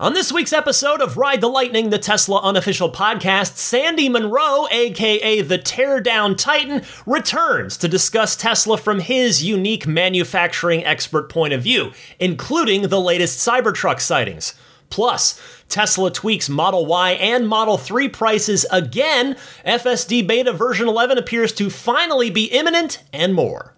[0.00, 5.42] On this week's episode of Ride the Lightning, the Tesla unofficial podcast, Sandy Munro, aka
[5.42, 11.92] the Teardown Titan, returns to discuss Tesla from his unique manufacturing expert point of view,
[12.18, 14.54] including the latest Cybertruck sightings.
[14.88, 19.36] Plus, Tesla tweaks Model Y and Model 3 prices again,
[19.66, 23.74] FSD Beta version 11 appears to finally be imminent, and more.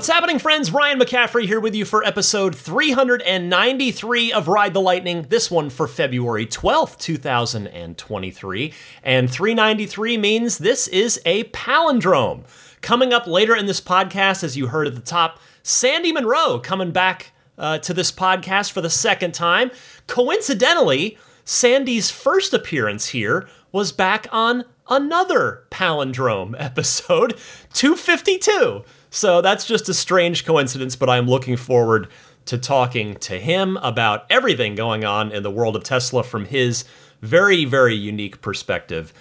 [0.00, 0.72] What's happening, friends?
[0.72, 5.86] Ryan McCaffrey here with you for episode 393 of Ride the Lightning, this one for
[5.86, 8.72] February 12th, 2023.
[9.02, 12.44] And 393 means this is a palindrome.
[12.80, 16.92] Coming up later in this podcast, as you heard at the top, Sandy Munro coming
[16.92, 19.70] back uh, to this podcast for the second time.
[20.06, 27.36] Coincidentally, Sandy's first appearance here was back on another palindrome episode,
[27.74, 28.82] 252.
[29.10, 32.08] So that's just a strange coincidence, but I'm looking forward
[32.46, 36.84] to talking to him about everything going on in the world of Tesla from his
[37.20, 39.12] very, very unique perspective.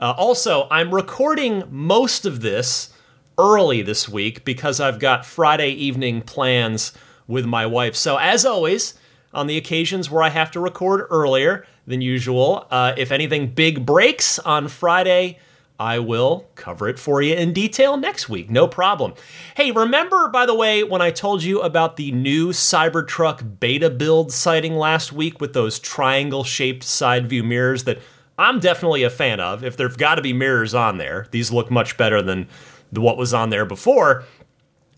[0.00, 2.92] Uh, also, I'm recording most of this
[3.38, 6.92] early this week because I've got Friday evening plans
[7.26, 7.94] with my wife.
[7.94, 8.94] So, as always,
[9.32, 13.84] on the occasions where I have to record earlier than usual, uh, if anything big
[13.84, 15.38] breaks on Friday,
[15.78, 18.48] I will cover it for you in detail next week.
[18.48, 19.14] No problem.
[19.56, 24.32] Hey, remember, by the way, when I told you about the new Cybertruck beta build
[24.32, 27.98] sighting last week with those triangle shaped side view mirrors that
[28.38, 29.64] I'm definitely a fan of?
[29.64, 32.48] If there've got to be mirrors on there, these look much better than
[32.92, 34.24] what was on there before.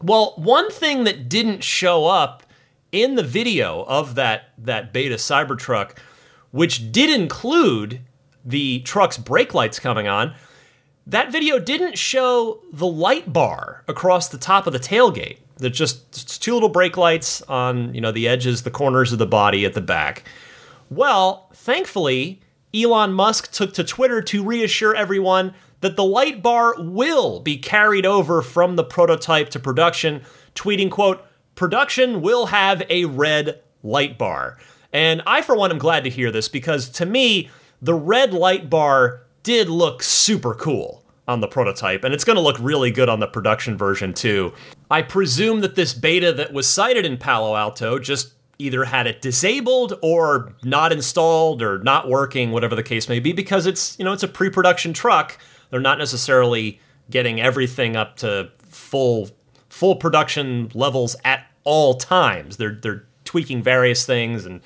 [0.02, 2.42] Well, one thing that didn't show up
[2.92, 5.96] in the video of that, that beta Cybertruck,
[6.50, 8.00] which did include
[8.44, 10.34] the truck's brake lights coming on,
[11.06, 15.38] that video didn't show the light bar across the top of the tailgate.
[15.58, 19.26] There's just two little brake lights on, you know, the edges, the corners of the
[19.26, 20.24] body at the back.
[20.90, 22.40] Well, thankfully,
[22.74, 28.04] Elon Musk took to Twitter to reassure everyone that the light bar will be carried
[28.04, 30.22] over from the prototype to production,
[30.54, 31.24] tweeting, quote,
[31.54, 34.58] production will have a red light bar.
[34.92, 37.50] And I, for one, am glad to hear this because to me,
[37.80, 42.42] the red light bar did look super cool on the prototype, and it's going to
[42.42, 44.52] look really good on the production version too.
[44.90, 49.22] I presume that this beta that was sighted in Palo Alto just either had it
[49.22, 54.04] disabled or not installed or not working, whatever the case may be, because it's you
[54.04, 55.38] know it's a pre-production truck.
[55.70, 59.30] They're not necessarily getting everything up to full
[59.68, 62.56] full production levels at all times.
[62.56, 64.60] They're they're tweaking various things and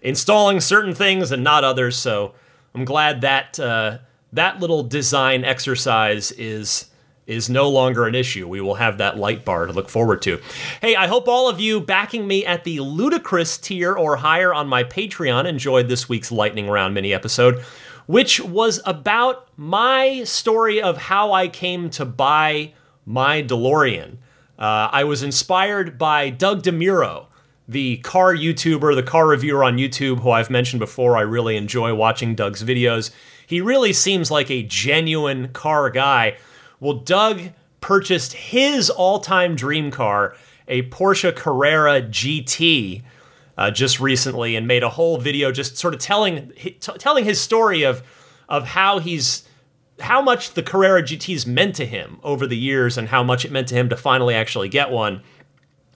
[0.00, 1.98] installing certain things and not others.
[1.98, 2.32] So
[2.74, 3.60] I'm glad that.
[3.60, 3.98] Uh,
[4.34, 6.90] that little design exercise is
[7.26, 8.46] is no longer an issue.
[8.46, 10.40] We will have that light bar to look forward to.
[10.82, 14.68] Hey, I hope all of you backing me at the ludicrous tier or higher on
[14.68, 17.64] my Patreon enjoyed this week's lightning round mini episode,
[18.06, 22.74] which was about my story of how I came to buy
[23.06, 24.18] my DeLorean.
[24.58, 27.26] Uh, I was inspired by Doug DeMuro,
[27.66, 31.16] the car YouTuber, the car reviewer on YouTube, who I've mentioned before.
[31.16, 33.10] I really enjoy watching Doug's videos.
[33.54, 36.38] He really seems like a genuine car guy.
[36.80, 37.40] Well, Doug
[37.80, 40.34] purchased his all time dream car,
[40.66, 43.04] a Porsche Carrera GT,
[43.56, 47.40] uh, just recently, and made a whole video just sort of telling t- telling his
[47.40, 48.02] story of
[48.48, 49.44] of how he's
[50.00, 53.52] how much the Carrera GT's meant to him over the years and how much it
[53.52, 55.22] meant to him to finally actually get one.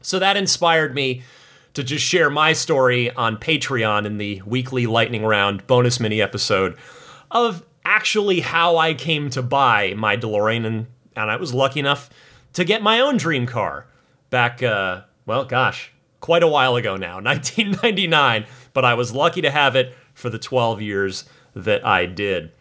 [0.01, 1.23] So that inspired me
[1.75, 6.77] to just share my story on Patreon in the weekly lightning round bonus mini episode
[7.31, 12.11] of actually how I came to buy my DeLorean, and, and I was lucky enough
[12.55, 13.87] to get my own dream car
[14.31, 19.51] back, uh, well, gosh, quite a while ago now, 1999, but I was lucky to
[19.51, 22.53] have it for the 12 years that I did.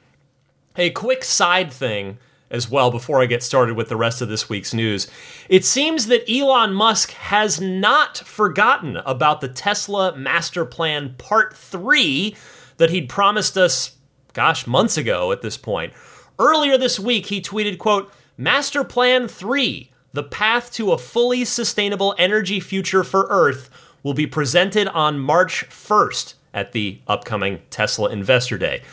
[0.75, 4.47] A quick side thing as well before I get started with the rest of this
[4.47, 5.07] week's news.
[5.49, 12.35] It seems that Elon Musk has not forgotten about the Tesla Master Plan Part 3
[12.77, 13.96] that he'd promised us
[14.37, 15.91] gosh, months ago at this point.
[16.37, 22.13] Earlier this week, he tweeted, quote, Master Plan 3, the path to a fully sustainable
[22.19, 23.71] energy future for Earth,
[24.03, 28.83] will be presented on March 1st at the upcoming Tesla Investor Day.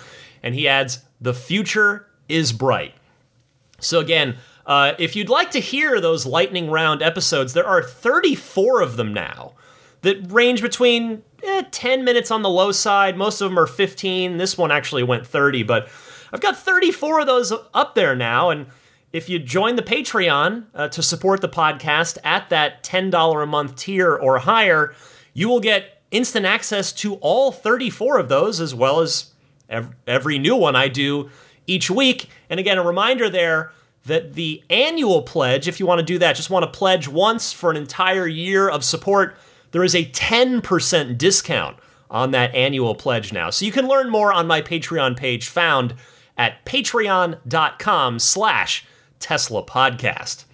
[0.43, 2.95] And he adds, the future is bright.
[3.79, 4.37] So again,
[4.67, 9.13] Uh, if you'd like to hear those lightning round episodes, there are 34 of them
[9.13, 9.53] now
[10.01, 13.17] that range between eh, 10 minutes on the low side.
[13.17, 14.37] Most of them are 15.
[14.37, 15.89] This one actually went 30, but
[16.33, 18.51] I've got 34 of those up there now.
[18.51, 18.67] And
[19.13, 23.77] if you join the Patreon uh, to support the podcast at that $10 a month
[23.77, 24.95] tier or higher,
[25.33, 29.33] you will get instant access to all 34 of those, as well as
[30.07, 31.31] every new one I do
[31.67, 32.29] each week.
[32.51, 33.73] And again, a reminder there
[34.07, 37.53] that the annual pledge, if you want to do that, just want to pledge once
[37.53, 39.37] for an entire year of support,
[39.75, 41.77] there is a 10% discount
[42.09, 43.51] on that annual pledge now.
[43.51, 45.97] So you can learn more on my Patreon page found
[46.39, 48.87] at patreon.com slash
[49.19, 50.45] Tesla podcast.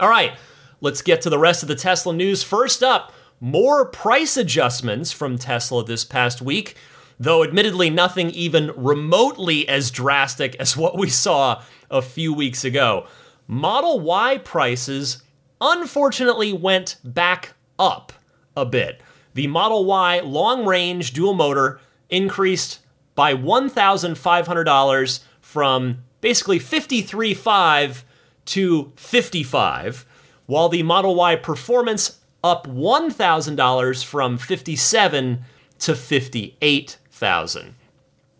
[0.00, 0.32] All right,
[0.80, 2.42] let's get to the rest of the Tesla news.
[2.42, 6.76] First up, more price adjustments from Tesla this past week,
[7.20, 11.62] though admittedly nothing even remotely as drastic as what we saw
[11.92, 13.06] a few weeks ago.
[13.46, 15.22] Model Y prices
[15.60, 18.12] unfortunately went back up
[18.56, 19.00] a bit.
[19.34, 22.80] The Model Y long range dual motor increased
[23.14, 28.02] by $1,500 from basically 53.5
[28.44, 30.06] to 55,
[30.46, 35.44] while the Model Y Performance up $1,000 from 57
[35.78, 37.74] to 58,000.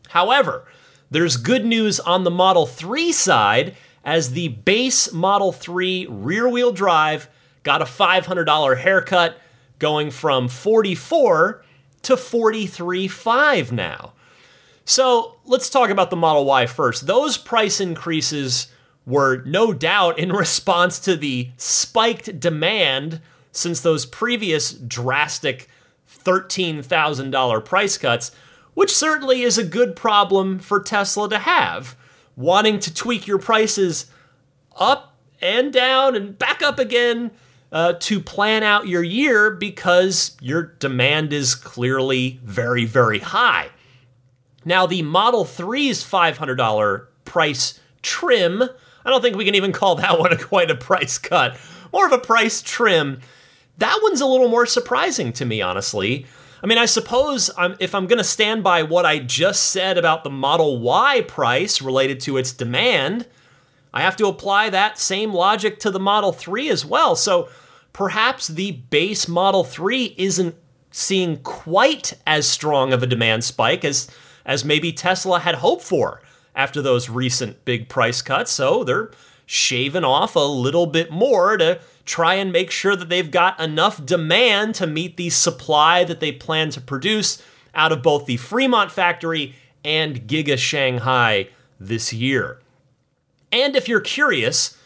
[0.08, 0.64] However,
[1.10, 6.72] there's good news on the Model 3 side as the base Model 3 rear wheel
[6.72, 7.28] drive
[7.62, 9.38] got a $500 haircut
[9.82, 11.64] going from 44
[12.02, 14.12] to 43.5 now.
[14.84, 17.08] So let's talk about the Model Y first.
[17.08, 18.68] Those price increases
[19.04, 23.20] were no doubt in response to the spiked demand
[23.50, 25.68] since those previous drastic
[26.08, 28.30] $13,000 price cuts
[28.74, 31.96] which certainly is a good problem for Tesla to have.
[32.36, 34.06] Wanting to tweak your prices
[34.76, 37.30] up and down and back up again
[37.72, 43.70] uh, to plan out your year because your demand is clearly very, very high.
[44.64, 50.18] Now, the Model 3's $500 price trim, I don't think we can even call that
[50.20, 51.58] one a quite a price cut,
[51.92, 53.20] more of a price trim.
[53.78, 56.26] That one's a little more surprising to me, honestly.
[56.62, 59.98] I mean, I suppose I'm, if I'm going to stand by what I just said
[59.98, 63.26] about the Model Y price related to its demand,
[63.94, 67.16] I have to apply that same logic to the Model 3 as well.
[67.16, 67.48] So
[67.92, 70.56] perhaps the base Model 3 isn't
[70.90, 74.08] seeing quite as strong of a demand spike as,
[74.44, 76.20] as maybe Tesla had hoped for
[76.54, 78.50] after those recent big price cuts.
[78.50, 79.10] So they're
[79.46, 84.04] shaving off a little bit more to try and make sure that they've got enough
[84.04, 87.42] demand to meet the supply that they plan to produce
[87.74, 89.54] out of both the Fremont factory
[89.84, 91.48] and Giga Shanghai
[91.78, 92.60] this year.
[93.50, 94.76] And if you're curious,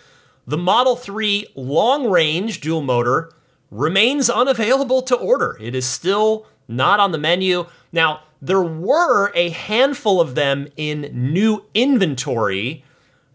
[0.46, 3.32] the Model 3 long range dual motor
[3.70, 5.58] remains unavailable to order.
[5.60, 7.66] It is still not on the menu.
[7.92, 12.84] Now, there were a handful of them in new inventory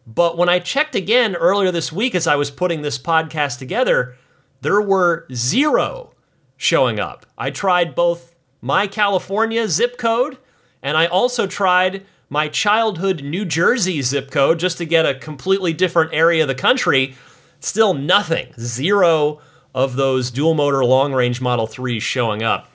[0.05, 4.17] but when I checked again earlier this week as I was putting this podcast together,
[4.61, 6.13] there were zero
[6.57, 7.25] showing up.
[7.37, 10.37] I tried both my California zip code
[10.81, 15.73] and I also tried my childhood New Jersey zip code just to get a completely
[15.73, 17.13] different area of the country.
[17.59, 18.53] Still nothing.
[18.57, 19.41] Zero
[19.75, 22.71] of those dual motor long range Model 3s showing up.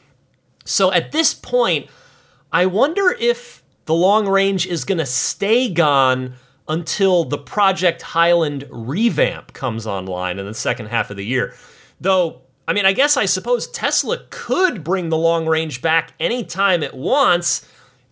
[0.66, 1.88] So at this point,
[2.52, 6.34] I wonder if the long range is going to stay gone
[6.68, 11.54] until the Project Highland revamp comes online in the second half of the year.
[11.98, 16.82] Though, I mean, I guess I suppose Tesla could bring the long range back anytime
[16.82, 17.66] it wants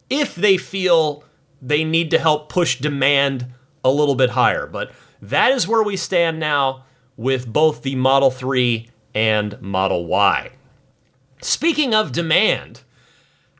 [0.08, 1.22] if they feel
[1.64, 3.46] they need to help push demand
[3.82, 4.66] a little bit higher.
[4.66, 6.84] But that is where we stand now
[7.16, 10.50] with both the Model 3 and Model Y.
[11.40, 12.82] Speaking of demand,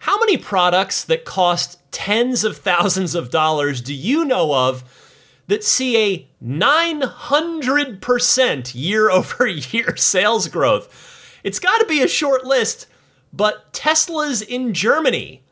[0.01, 4.85] how many products that cost tens of thousands of dollars do you know of
[5.47, 11.41] that see a 900% year over year sales growth?
[11.43, 12.87] It's got to be a short list,
[13.33, 15.43] but Tesla's in Germany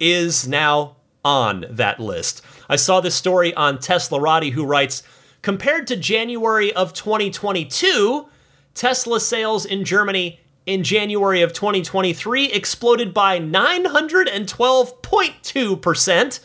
[0.00, 2.42] is now on that list.
[2.68, 5.02] I saw this story on Teslarati who writes
[5.42, 8.26] Compared to January of 2022,
[8.74, 16.40] Tesla sales in Germany in January of 2023 exploded by 912.2%,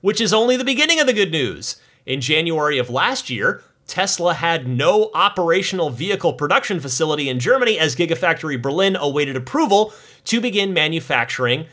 [0.00, 1.80] which is only the beginning of the good news.
[2.06, 7.96] In January of last year, Tesla had no operational vehicle production facility in Germany as
[7.96, 9.92] Gigafactory Berlin awaited approval
[10.24, 11.66] to begin manufacturing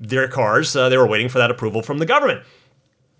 [0.00, 0.74] their cars.
[0.74, 2.42] Uh, they were waiting for that approval from the government.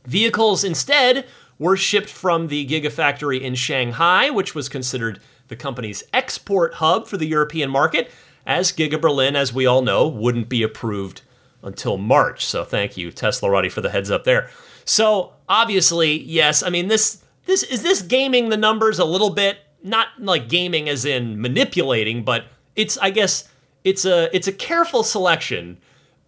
[0.04, 1.26] Vehicles instead
[1.58, 7.16] were shipped from the Gigafactory in Shanghai, which was considered the company's export hub for
[7.16, 8.10] the European market,
[8.46, 11.22] as Giga Berlin, as we all know, wouldn't be approved
[11.62, 12.44] until March.
[12.44, 14.50] So thank you, Teslarati, for the heads up there.
[14.84, 19.58] So obviously, yes, I mean this this is this gaming the numbers a little bit,
[19.82, 22.44] not like gaming as in manipulating, but
[22.76, 23.48] it's I guess
[23.82, 25.78] it's a it's a careful selection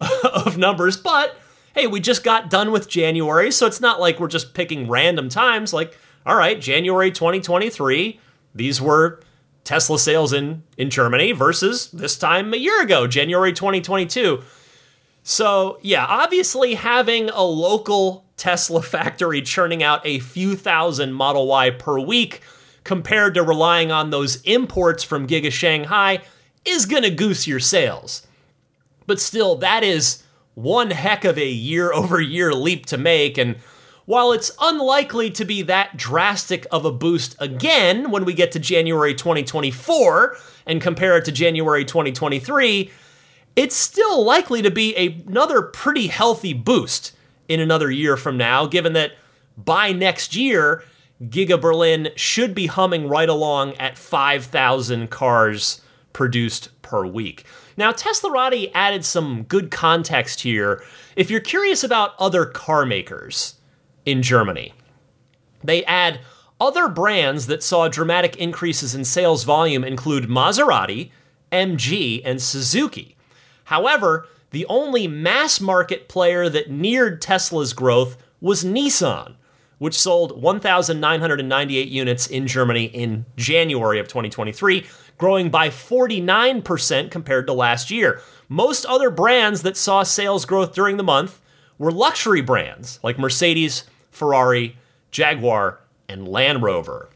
[0.23, 1.37] of numbers, but
[1.75, 5.29] hey, we just got done with January, so it's not like we're just picking random
[5.29, 8.19] times like all right, January 2023,
[8.53, 9.21] these were
[9.63, 14.43] Tesla sales in in Germany versus this time a year ago, January 2022.
[15.23, 21.69] So, yeah, obviously having a local Tesla factory churning out a few thousand Model Y
[21.69, 22.41] per week
[22.83, 26.21] compared to relying on those imports from Giga Shanghai
[26.65, 28.26] is going to goose your sales.
[29.07, 30.23] But still, that is
[30.53, 33.37] one heck of a year over year leap to make.
[33.37, 33.55] And
[34.05, 38.59] while it's unlikely to be that drastic of a boost again when we get to
[38.59, 42.91] January 2024 and compare it to January 2023,
[43.55, 47.13] it's still likely to be another pretty healthy boost
[47.47, 49.13] in another year from now, given that
[49.57, 50.83] by next year,
[51.21, 55.81] Giga Berlin should be humming right along at 5,000 cars
[56.13, 57.45] produced per week.
[57.77, 60.83] Now, Teslarati added some good context here.
[61.15, 63.55] If you're curious about other car makers
[64.03, 64.73] in Germany,
[65.63, 66.19] they add
[66.59, 71.11] other brands that saw dramatic increases in sales volume include Maserati,
[71.51, 73.15] MG, and Suzuki.
[73.65, 79.35] However, the only mass market player that neared Tesla's growth was Nissan,
[79.77, 84.85] which sold 1,998 units in Germany in January of 2023,
[85.17, 88.21] growing by 49% compared to last year.
[88.49, 91.41] Most other brands that saw sales growth during the month
[91.77, 94.77] were luxury brands like Mercedes, Ferrari,
[95.11, 97.09] Jaguar, and Land Rover.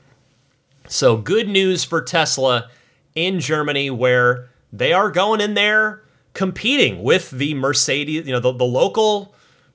[0.87, 2.69] So, good news for Tesla
[3.15, 6.01] in Germany, where they are going in there
[6.33, 9.33] competing with the Mercedes, you know, the, the local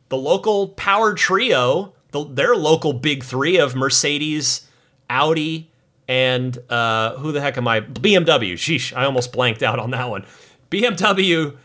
[0.08, 4.68] the local power trio, the, their local big three of Mercedes,
[5.10, 5.70] Audi,
[6.08, 7.80] and uh, who the heck am I?
[7.80, 8.54] BMW.
[8.54, 10.24] Sheesh, I almost blanked out on that one.
[10.70, 11.56] BMW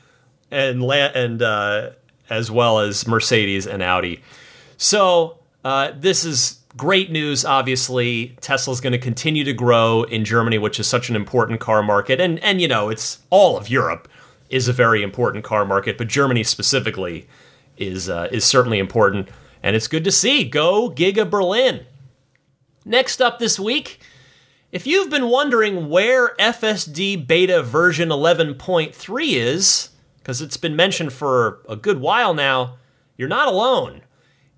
[0.49, 1.91] and and uh,
[2.29, 4.21] as well as Mercedes and Audi.
[4.77, 7.45] So uh, this is great news.
[7.45, 11.83] Obviously, Tesla's going to continue to grow in Germany, which is such an important car
[11.83, 14.07] market, and and you know it's all of Europe
[14.49, 17.27] is a very important car market, but Germany specifically
[17.77, 19.29] is uh, is certainly important,
[19.63, 20.43] and it's good to see.
[20.43, 21.85] Go Giga Berlin.
[22.83, 23.99] Next up this week,
[24.71, 31.59] if you've been wondering where FSD beta version 11.3 is, because it's been mentioned for
[31.67, 32.77] a good while now,
[33.17, 34.01] you're not alone.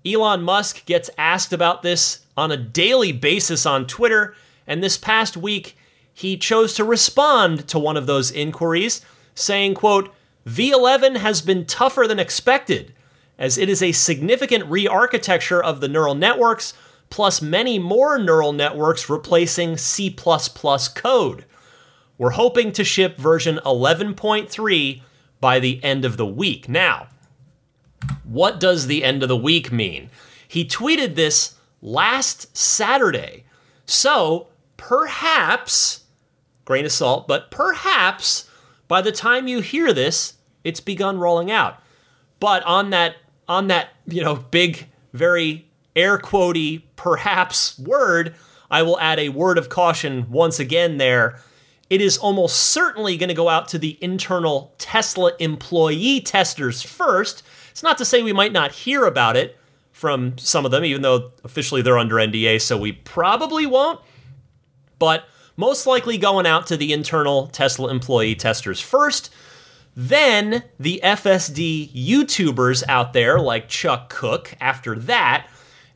[0.06, 5.36] Elon Musk gets asked about this on a daily basis on Twitter, and this past
[5.36, 5.76] week
[6.12, 9.04] he chose to respond to one of those inquiries
[9.34, 10.14] saying, quote,
[10.46, 12.94] V11 has been tougher than expected,
[13.36, 16.74] as it is a significant re-architecture of the neural networks,
[17.14, 21.44] plus many more neural networks replacing C++ code.
[22.18, 25.00] We're hoping to ship version 11.3
[25.38, 26.68] by the end of the week.
[26.68, 27.06] Now,
[28.24, 30.10] what does the end of the week mean?
[30.48, 33.44] He tweeted this last Saturday.
[33.86, 36.06] So, perhaps,
[36.64, 38.50] grain of salt, but perhaps
[38.88, 41.80] by the time you hear this, it's begun rolling out.
[42.40, 43.14] But on that
[43.46, 48.34] on that, you know, big, very air quotey perhaps word,
[48.70, 51.40] I will add a word of caution once again there.
[51.90, 57.42] It is almost certainly going to go out to the internal Tesla employee testers first.
[57.70, 59.58] It's not to say we might not hear about it
[59.92, 64.00] from some of them, even though officially they're under NDA, so we probably won't.
[64.98, 65.24] But
[65.56, 69.32] most likely going out to the internal Tesla employee testers first.
[69.96, 75.48] Then the FSD YouTubers out there like Chuck Cook after that,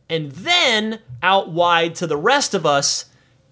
[0.09, 3.05] and then out wide to the rest of us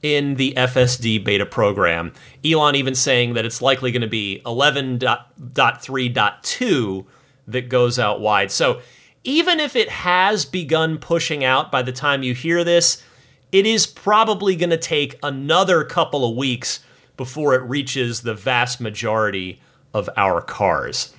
[0.02, 2.12] in the FSD beta program.
[2.44, 7.06] Elon even saying that it's likely going to be 11.3.2
[7.48, 8.52] that goes out wide.
[8.52, 8.80] So
[9.24, 13.02] even if it has begun pushing out by the time you hear this,
[13.50, 16.80] it is probably going to take another couple of weeks
[17.16, 19.60] before it reaches the vast majority
[19.94, 21.14] of our cars.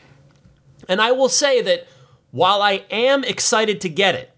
[0.87, 1.87] And I will say that
[2.31, 4.31] while I am excited to get it,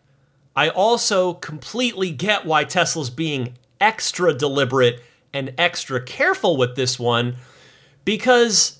[0.55, 5.01] I also completely get why Tesla's being extra deliberate
[5.33, 7.35] and extra careful with this one
[8.03, 8.79] because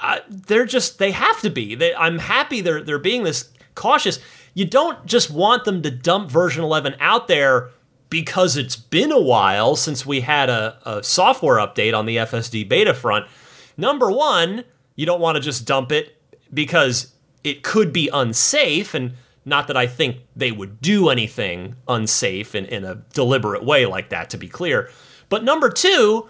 [0.00, 1.74] uh, they're just they have to be.
[1.74, 4.18] They, I'm happy they're they're being this cautious
[4.54, 7.70] you don't just want them to dump version 11 out there
[8.10, 12.68] because it's been a while since we had a, a software update on the FSD
[12.68, 13.26] beta front.
[13.76, 16.20] Number one, you don't want to just dump it
[16.52, 22.54] because it could be unsafe and not that I think they would do anything unsafe
[22.54, 24.90] in, in a deliberate way like that, to be clear.
[25.28, 26.28] But number two,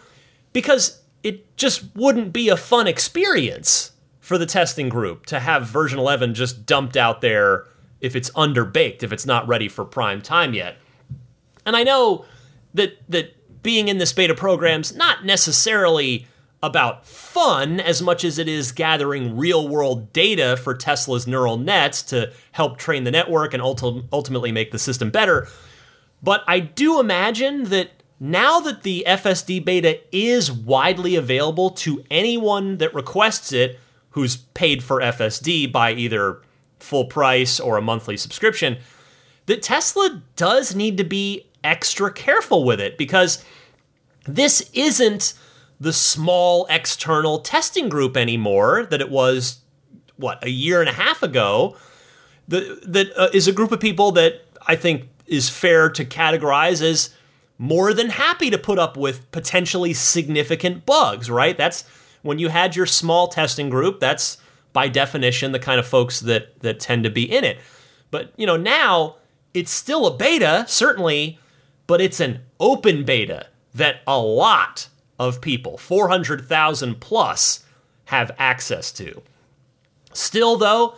[0.53, 5.99] because it just wouldn't be a fun experience for the testing group to have version
[5.99, 7.67] 11 just dumped out there
[8.01, 10.77] if it's underbaked, if it's not ready for prime time yet.
[11.67, 12.25] And I know
[12.75, 16.27] that that being in this beta program's not necessarily
[16.63, 22.03] about fun as much as it is gathering real world data for Tesla's neural nets
[22.03, 25.49] to help train the network and ulti- ultimately make the system better.
[26.23, 27.91] But I do imagine that
[28.21, 34.85] now that the FSD beta is widely available to anyone that requests it who's paid
[34.85, 36.41] for FSD by either
[36.79, 38.79] full price or a monthly subscription,
[39.47, 43.45] that Tesla does need to be extra careful with it because
[44.25, 45.35] this isn't
[45.83, 49.63] the small external testing group anymore that it was
[50.17, 51.77] what a year and a half ago
[52.47, 56.83] that that uh, is a group of people that I think is fair to categorize
[56.83, 57.13] as
[57.59, 61.57] more than happy to put up with potentially significant bugs, right?
[61.57, 61.85] That's
[62.23, 64.39] when you had your small testing group, that's
[64.73, 67.59] by definition the kind of folks that that tend to be in it.
[68.13, 69.17] But, you know, now
[69.53, 71.41] it's still a beta, certainly,
[71.89, 74.89] but it's an open beta that a lot
[75.23, 77.65] of people, 400,000 plus,
[78.07, 79.23] have access to.
[80.13, 80.95] Still, though,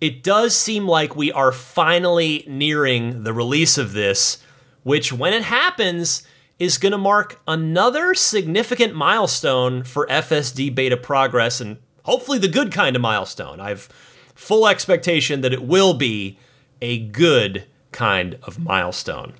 [0.00, 4.38] it does seem like we are finally nearing the release of this,
[4.82, 6.22] which, when it happens,
[6.58, 12.72] is going to mark another significant milestone for FSD beta progress and hopefully the good
[12.72, 13.60] kind of milestone.
[13.60, 13.88] I've
[14.34, 16.38] full expectation that it will be
[16.82, 19.32] a good kind of milestone.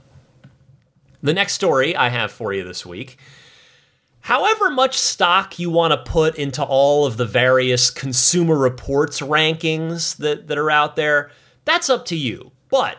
[1.22, 3.18] The next story I have for you this week
[4.26, 10.16] However much stock you want to put into all of the various consumer reports rankings
[10.16, 11.30] that, that are out there,
[11.64, 12.50] that's up to you.
[12.68, 12.98] But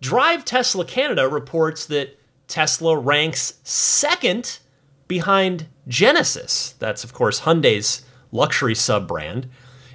[0.00, 4.60] Drive Tesla Canada reports that Tesla ranks second
[5.06, 6.74] behind Genesis.
[6.78, 9.50] That's, of course, Hyundai's luxury sub brand.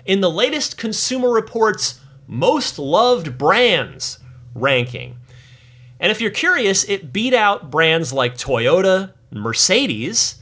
[0.05, 4.19] In the latest Consumer Reports Most Loved Brands
[4.53, 5.15] ranking.
[5.99, 10.35] And if you're curious, it beat out brands like Toyota, Mercedes,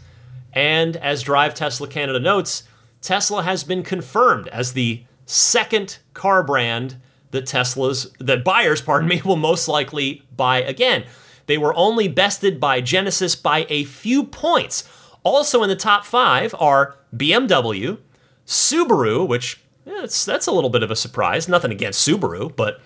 [0.54, 2.64] and as Drive Tesla Canada notes,
[3.02, 6.98] Tesla has been confirmed as the second car brand
[7.32, 11.06] that Tesla's that buyers, pardon me, will most likely buy again.
[11.48, 14.88] They were only bested by Genesis by a few points.
[15.24, 17.98] Also in the top five are BMW,
[18.46, 21.48] Subaru, which yeah, that's a little bit of a surprise.
[21.48, 22.82] Nothing against Subaru, but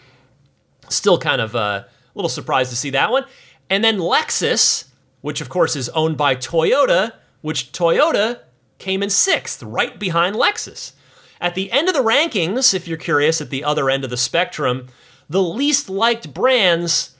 [0.89, 3.25] still kind of uh, a little surprised to see that one.
[3.69, 4.85] And then Lexus,
[5.21, 7.13] which of course is owned by Toyota,
[7.45, 8.39] which Toyota
[8.79, 10.93] came in sixth, right behind Lexus.
[11.39, 14.17] At the end of the rankings, if you're curious, at the other end of the
[14.17, 14.87] spectrum,
[15.29, 17.13] the least liked brands,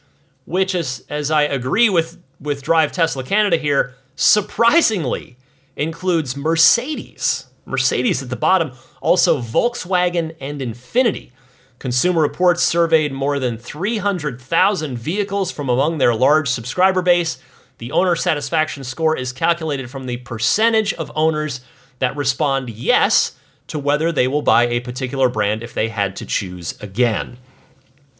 [0.46, 5.38] which is, as I agree with, with Drive Tesla Canada here, surprisingly
[5.76, 7.46] includes Mercedes.
[7.64, 11.34] Mercedes at the bottom, also Volkswagen and Infiniti.
[11.78, 17.38] Consumer Reports surveyed more than 300,000 vehicles from among their large subscriber base
[17.78, 21.62] the owner satisfaction score is calculated from the percentage of owners
[22.00, 26.26] that respond yes to whether they will buy a particular brand if they had to
[26.26, 27.38] choose again.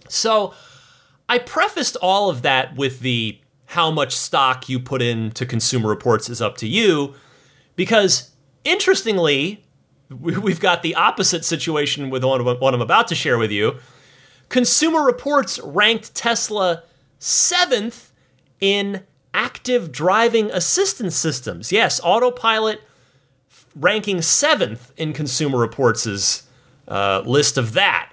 [0.08, 0.54] So,
[1.28, 6.30] I prefaced all of that with the how much stock you put into Consumer Reports
[6.30, 7.15] is up to you,
[7.76, 8.32] because
[8.63, 9.65] interestingly,
[10.10, 13.78] we've got the opposite situation with what I'm about to share with you.
[14.50, 16.84] Consumer Reports ranked Tesla
[17.18, 18.12] seventh
[18.62, 19.04] in
[19.36, 21.71] active driving assistance systems.
[21.71, 22.82] Yes, autopilot
[23.76, 26.43] ranking seventh in Consumer Reports'
[26.88, 28.12] uh, list of that.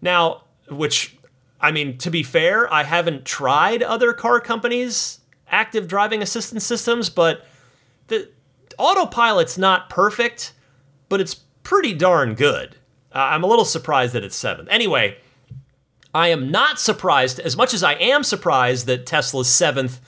[0.00, 1.16] Now, which,
[1.60, 7.10] I mean, to be fair, I haven't tried other car companies' active driving assistance systems,
[7.10, 7.44] but
[8.06, 8.30] the
[8.78, 10.52] autopilot's not perfect,
[11.08, 12.76] but it's pretty darn good.
[13.12, 14.68] Uh, I'm a little surprised that it's seventh.
[14.70, 15.18] Anyway,
[16.14, 20.00] I am not surprised, as much as I am surprised that Tesla's seventh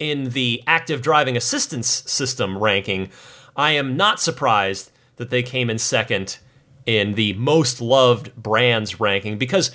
[0.00, 3.10] in the active driving assistance system ranking,
[3.56, 6.38] I am not surprised that they came in second
[6.86, 9.70] in the most loved brands ranking because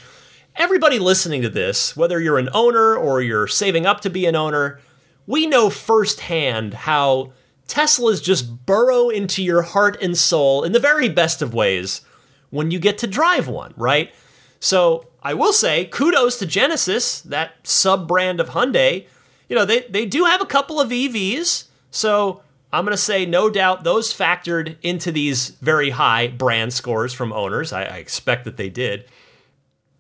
[0.56, 4.36] everybody listening to this, whether you're an owner or you're saving up to be an
[4.36, 4.82] owner,
[5.28, 7.32] we know firsthand how
[7.68, 12.02] Teslas just burrow into your heart and soul in the very best of ways
[12.50, 14.14] when you get to drive one, right?
[14.60, 19.08] So I will say kudos to Genesis, that sub brand of Hyundai.
[19.48, 21.66] You know, they, they do have a couple of EVs.
[21.92, 22.42] So
[22.74, 27.32] I'm going to say, no doubt, those factored into these very high brand scores from
[27.32, 27.72] owners.
[27.72, 29.06] I, I expect that they did.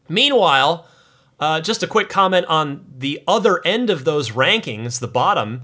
[0.10, 0.88] Meanwhile,
[1.40, 5.64] uh, just a quick comment on the other end of those rankings, the bottom.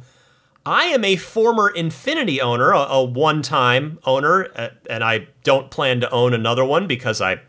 [0.65, 5.71] I am a former Infiniti owner, a, a one time owner, uh, and I don't
[5.71, 7.39] plan to own another one because I'm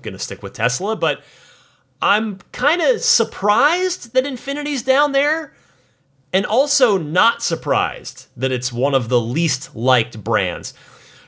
[0.00, 0.94] going to stick with Tesla.
[0.94, 1.22] But
[2.00, 5.54] I'm kind of surprised that Infiniti's down there,
[6.32, 10.74] and also not surprised that it's one of the least liked brands.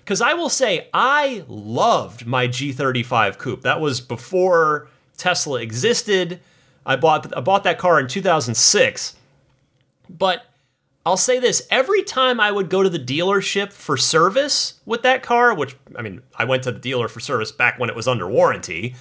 [0.03, 3.63] Because I will say, I loved my G35 Coupe.
[3.63, 6.41] That was before Tesla existed.
[6.85, 9.17] I bought I bought that car in 2006.
[10.11, 10.45] But
[11.07, 15.23] I'll say this every time I would go to the dealership for service with that
[15.23, 18.09] car, which I mean, I went to the dealer for service back when it was
[18.09, 18.95] under warranty,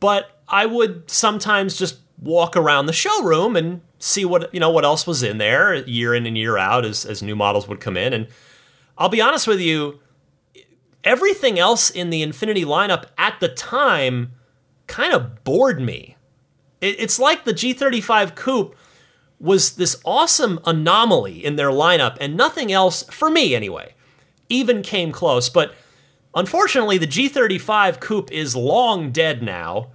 [0.00, 4.84] but I would sometimes just walk around the showroom and see what you know what
[4.84, 7.96] else was in there year in and year out as as new models would come
[7.96, 8.26] in and
[8.98, 10.00] I'll be honest with you
[11.04, 14.32] everything else in the Infiniti lineup at the time
[14.86, 16.16] kind of bored me.
[16.80, 18.76] it's like the G35 Coupe
[19.38, 23.94] was this awesome anomaly in their lineup, and nothing else, for me anyway,
[24.48, 25.48] even came close.
[25.48, 25.74] But
[26.34, 29.90] unfortunately, the G35 Coupe is long dead now,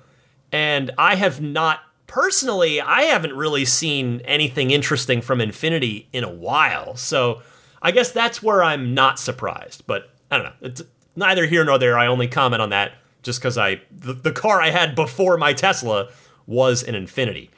[0.52, 6.32] and I have not personally, I haven't really seen anything interesting from Infiniti in a
[6.32, 6.96] while.
[6.96, 7.42] So
[7.82, 9.84] I guess that's where I'm not surprised.
[9.86, 10.68] But I don't know.
[10.68, 10.82] It's
[11.16, 11.98] neither here nor there.
[11.98, 12.94] I only comment on that
[13.24, 16.10] just because I the, the car I had before my Tesla
[16.46, 17.50] was an Infiniti.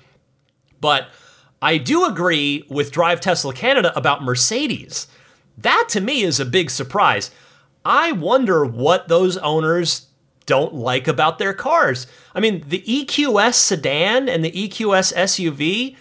[0.82, 1.08] But
[1.62, 5.08] I do agree with Drive Tesla Canada about Mercedes.
[5.58, 7.32] That to me is a big surprise.
[7.84, 10.08] I wonder what those owners
[10.50, 12.08] don't like about their cars.
[12.34, 15.96] I mean, the EQS sedan and the EQS SUV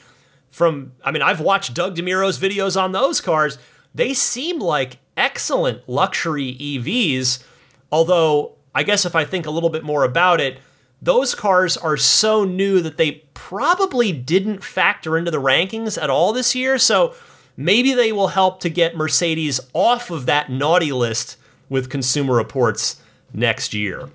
[0.49, 3.59] from I mean, I've watched Doug DeMuro's videos on those cars.
[3.95, 7.45] They seem like excellent luxury EVs,
[7.93, 10.61] although I guess if I think a little bit more about it,
[11.03, 16.33] those cars are so new that they probably didn't factor into the rankings at all
[16.33, 16.79] this year.
[16.79, 17.15] So
[17.55, 21.37] maybe they will help to get Mercedes off of that naughty list
[21.69, 24.09] with Consumer Reports next year.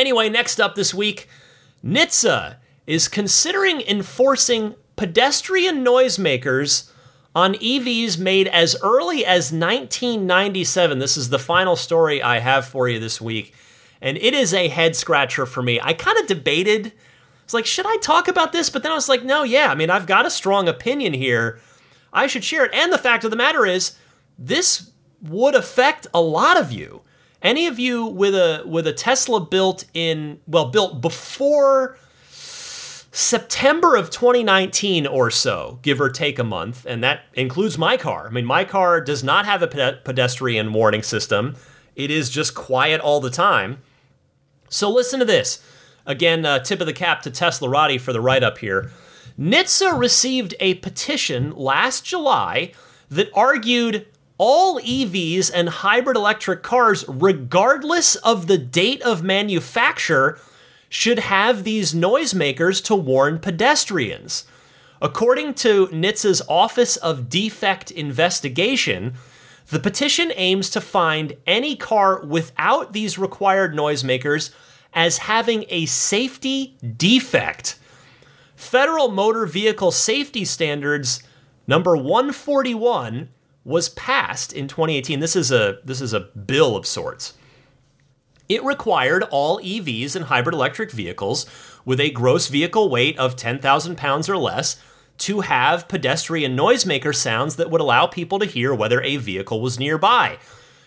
[0.00, 1.28] Anyway, next up this week,
[1.84, 6.90] NHTSA is considering enforcing pedestrian noisemakers
[7.34, 10.98] on EVs made as early as 1997.
[10.98, 13.54] This is the final story I have for you this week
[14.00, 15.78] and it is a head scratcher for me.
[15.82, 16.92] I kind of debated.
[17.44, 18.70] It's like, should I talk about this?
[18.70, 19.70] But then I was like, no, yeah.
[19.70, 21.60] I mean, I've got a strong opinion here.
[22.12, 22.74] I should share it.
[22.74, 23.96] And the fact of the matter is,
[24.38, 24.90] this
[25.22, 27.02] would affect a lot of you.
[27.42, 31.96] Any of you with a with a Tesla built in well built before
[33.12, 38.28] September of 2019 or so, give or take a month, and that includes my car.
[38.28, 39.66] I mean, my car does not have a
[40.04, 41.56] pedestrian warning system.
[41.96, 43.78] It is just quiet all the time.
[44.68, 45.62] So listen to this.
[46.06, 48.92] Again, uh, tip of the cap to Teslarati for the write up here.
[49.38, 52.72] NHTSA received a petition last July
[53.10, 54.06] that argued
[54.40, 60.38] all EVs and hybrid electric cars, regardless of the date of manufacture,
[60.88, 64.46] should have these noisemakers to warn pedestrians.
[65.02, 69.12] According to NHTSA's Office of Defect Investigation,
[69.68, 74.54] the petition aims to find any car without these required noisemakers
[74.94, 77.78] as having a safety defect.
[78.56, 81.22] Federal Motor Vehicle Safety Standards
[81.66, 83.28] number 141
[83.64, 85.20] was passed in 2018.
[85.20, 87.34] This is a this is a bill of sorts.
[88.48, 91.46] It required all EVs and hybrid electric vehicles
[91.84, 94.76] with a gross vehicle weight of 10,000 pounds or less
[95.18, 99.78] to have pedestrian noisemaker sounds that would allow people to hear whether a vehicle was
[99.78, 100.38] nearby.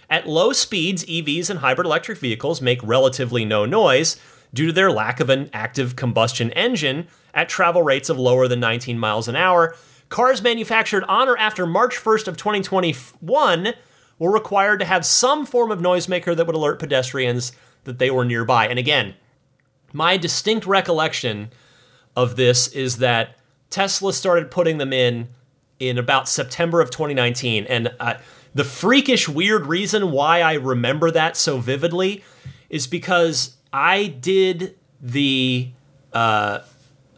[0.09, 4.17] At low speeds, EVs and hybrid electric vehicles make relatively no noise
[4.53, 8.59] due to their lack of an active combustion engine at travel rates of lower than
[8.59, 9.75] 19 miles an hour.
[10.13, 13.73] Cars manufactured on or after March 1st of 2021
[14.19, 17.51] were required to have some form of noisemaker that would alert pedestrians
[17.85, 18.67] that they were nearby.
[18.67, 19.15] And again,
[19.91, 21.49] my distinct recollection
[22.15, 23.39] of this is that
[23.71, 25.29] Tesla started putting them in
[25.79, 27.65] in about September of 2019.
[27.65, 28.17] And uh,
[28.53, 32.23] the freakish, weird reason why I remember that so vividly
[32.69, 35.71] is because I did the.
[36.13, 36.59] Uh,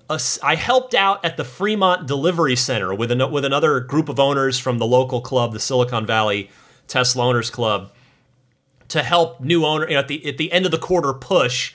[0.09, 4.59] I helped out at the Fremont Delivery Center with an, with another group of owners
[4.59, 6.51] from the local club, the Silicon Valley
[6.87, 7.91] Tesla Owners Club,
[8.89, 11.73] to help new owner you know, at the at the end of the quarter push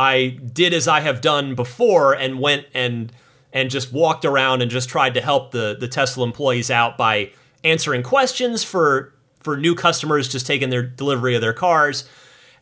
[0.00, 3.12] I did as I have done before and went and
[3.52, 7.32] and just walked around and just tried to help the the Tesla employees out by
[7.62, 12.08] answering questions for for new customers just taking their delivery of their cars.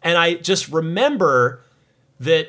[0.02, 1.62] And I just remember
[2.18, 2.48] that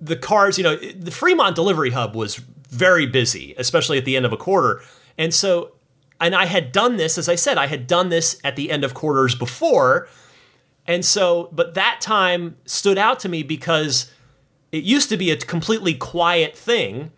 [0.00, 2.36] the cars, you know, the Fremont delivery hub was
[2.68, 4.82] very busy, especially at the end of a quarter.
[5.16, 5.72] And so,
[6.20, 8.84] and I had done this, as I said, I had done this at the end
[8.84, 10.08] of quarters before.
[10.86, 14.10] And so, but that time stood out to me because
[14.72, 17.12] it used to be a completely quiet thing.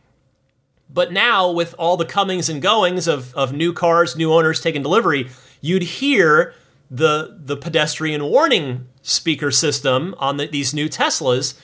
[0.93, 4.83] But now, with all the comings and goings of, of new cars, new owners taking
[4.83, 6.55] delivery, you'd hear
[6.91, 11.57] the the pedestrian warning speaker system on the, these new Teslas.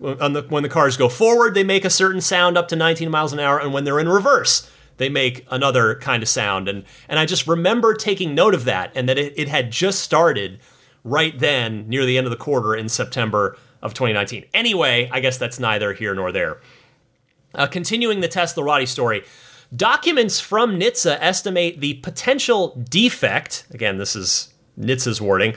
[0.00, 3.32] The, when the cars go forward, they make a certain sound up to 19 miles
[3.32, 6.68] an hour, and when they're in reverse, they make another kind of sound.
[6.68, 10.00] And and I just remember taking note of that, and that it, it had just
[10.00, 10.60] started
[11.04, 14.44] right then, near the end of the quarter in September of 2019.
[14.52, 16.58] Anyway, I guess that's neither here nor there.
[17.54, 19.24] Uh, continuing the Teslarati story,
[19.74, 23.66] documents from NHTSA estimate the potential defect.
[23.70, 25.54] Again, this is NHTSA's wording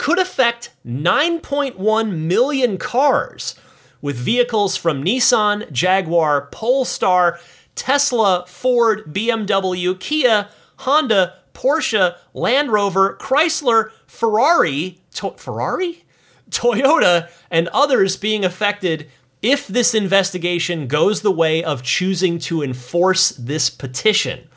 [0.00, 3.54] could affect 9.1 million cars,
[4.02, 7.38] with vehicles from Nissan, Jaguar, Polestar,
[7.74, 16.04] Tesla, Ford, BMW, Kia, Honda, Porsche, Land Rover, Chrysler, Ferrari, to- Ferrari,
[16.50, 19.08] Toyota, and others being affected
[19.42, 24.48] if this investigation goes the way of choosing to enforce this petition.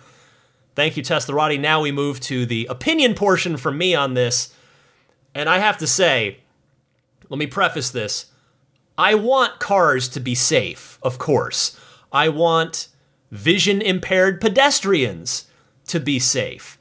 [0.76, 1.60] Thank you, Teslarati.
[1.60, 4.54] Now we move to the opinion portion from me on this.
[5.36, 6.40] And I have to say,
[7.30, 8.26] let me preface this.
[8.98, 11.80] I want cars to be safe, of course.
[12.12, 12.90] I want
[13.32, 15.48] vision impaired pedestrians
[15.88, 16.78] to be safe.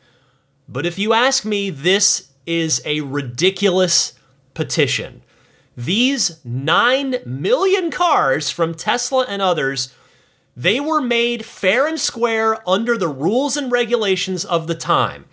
[0.68, 4.12] But if you ask me, this is a ridiculous
[4.54, 5.22] petition.
[5.76, 9.94] These 9 million cars from Tesla and others,
[10.54, 15.24] they were made fair and square under the rules and regulations of the time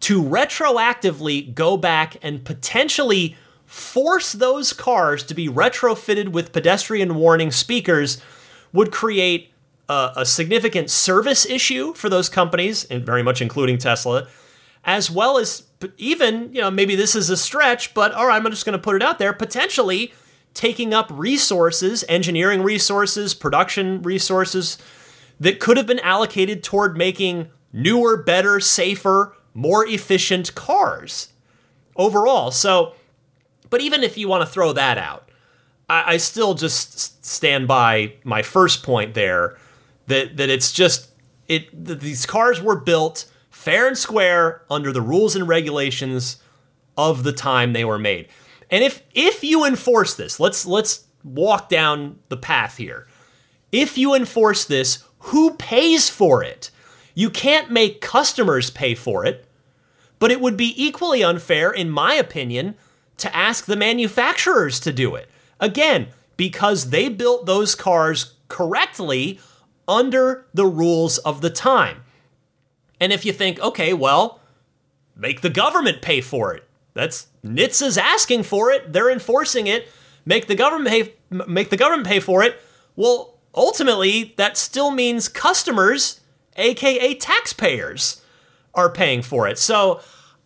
[0.00, 3.36] to retroactively go back and potentially
[3.72, 8.20] force those cars to be retrofitted with pedestrian warning speakers
[8.70, 9.50] would create
[9.88, 14.28] a, a, significant service issue for those companies, and very much including Tesla,
[14.84, 15.62] as well as
[15.96, 18.82] even, you know, maybe this is a stretch, but all right, I'm just going to
[18.82, 20.12] put it out there, potentially
[20.52, 24.76] taking up resources, engineering resources, production resources
[25.40, 31.28] that could have been allocated toward making newer, better, safer, more efficient cars
[31.96, 32.50] overall.
[32.50, 32.94] So,
[33.72, 35.30] but even if you want to throw that out,
[35.88, 39.56] I, I still just stand by my first point there
[40.08, 41.08] that that it's just
[41.48, 46.36] it that these cars were built fair and square under the rules and regulations
[46.98, 48.28] of the time they were made.
[48.70, 53.06] And if if you enforce this, let's let's walk down the path here.
[53.72, 56.70] If you enforce this, who pays for it?
[57.14, 59.46] You can't make customers pay for it,
[60.18, 62.74] but it would be equally unfair, in my opinion,
[63.18, 65.28] to ask the manufacturers to do it.
[65.60, 69.38] Again, because they built those cars correctly
[69.86, 72.02] under the rules of the time.
[73.00, 74.40] And if you think, okay, well,
[75.16, 76.68] make the government pay for it.
[76.94, 78.92] That's NHTSA's asking for it.
[78.92, 79.88] They're enforcing it.
[80.24, 82.60] Make the government pay, make the government pay for it.
[82.94, 86.20] Well, ultimately, that still means customers
[86.56, 88.22] aka taxpayers,
[88.74, 89.58] are paying for it.
[89.58, 90.00] So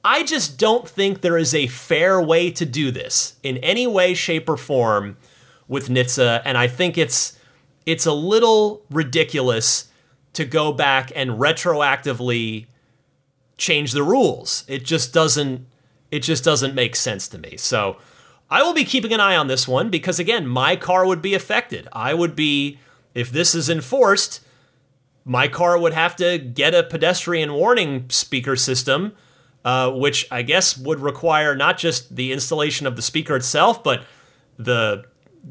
[0.06, 4.14] I just don't think there is a fair way to do this in any way,
[4.14, 5.16] shape, or form
[5.66, 7.36] with NHTSA, and I think it's
[7.86, 9.88] it's a little ridiculous
[10.34, 12.66] to go back and retroactively
[13.58, 14.64] change the rules.
[14.68, 15.66] It just doesn't
[16.12, 17.56] it just doesn't make sense to me.
[17.56, 17.96] So
[18.48, 21.34] I will be keeping an eye on this one because again, my car would be
[21.34, 21.88] affected.
[21.92, 22.78] I would be
[23.12, 24.38] if this is enforced,
[25.24, 29.12] my car would have to get a pedestrian warning speaker system,
[29.66, 34.04] uh, which I guess would require not just the installation of the speaker itself, but
[34.56, 35.04] the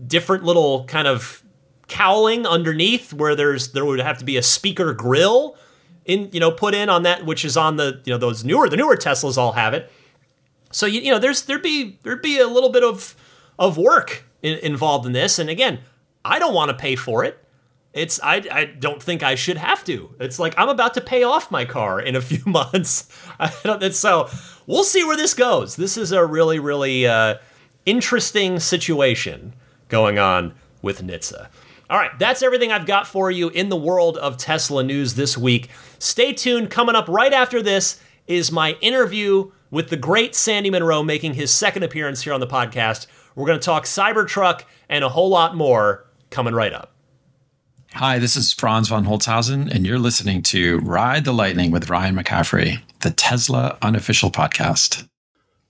[0.08, 1.44] different little kind of
[1.90, 5.58] cowling underneath where there's there would have to be a speaker grill
[6.06, 8.70] in you know put in on that which is on the you know those newer
[8.70, 9.92] the newer Teslas all have it.
[10.72, 13.18] So you, you know there's there'd be there'd be a little bit of
[13.60, 15.80] of work in, involved in this, and again,
[16.24, 17.45] I don't want to pay for it.
[17.96, 20.14] It's I, I don't think I should have to.
[20.20, 23.10] It's like I'm about to pay off my car in a few months.
[23.92, 24.30] So
[24.68, 25.76] we'll see where this goes.
[25.78, 27.36] This is a really really uh,
[27.86, 29.54] interesting situation
[29.88, 31.48] going on with NHTSA.
[31.90, 35.38] All right, that's everything I've got for you in the world of Tesla news this
[35.38, 35.70] week.
[36.00, 36.72] Stay tuned.
[36.72, 41.52] Coming up right after this is my interview with the great Sandy Munro making his
[41.52, 45.56] second appearance here on the podcast We're going to talk Cybertruck and a whole lot
[45.56, 46.95] more coming right up.
[47.96, 52.18] Hi, this is Franz von Holzhausen, and you're listening to Ride the Lightning with Ryan
[52.18, 55.08] McCaffrey, the Tesla unofficial podcast.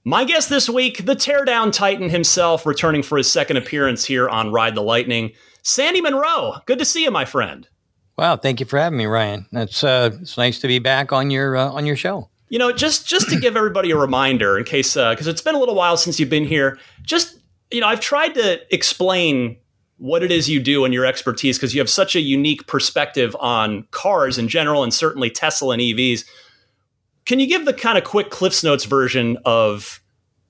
[0.03, 4.51] My guest this week, the teardown titan himself, returning for his second appearance here on
[4.51, 6.61] Ride the Lightning, Sandy Munro.
[6.65, 7.67] Good to see you, my friend.
[8.17, 9.45] Wow, thank you for having me, Ryan.
[9.51, 12.31] It's uh, it's nice to be back on your uh, on your show.
[12.49, 15.53] You know, just just to give everybody a reminder, in case because uh, it's been
[15.53, 16.79] a little while since you've been here.
[17.03, 17.37] Just
[17.69, 19.57] you know, I've tried to explain
[19.97, 23.35] what it is you do and your expertise because you have such a unique perspective
[23.39, 26.25] on cars in general and certainly Tesla and EVs.
[27.25, 30.01] Can you give the kind of quick Cliffs Notes version of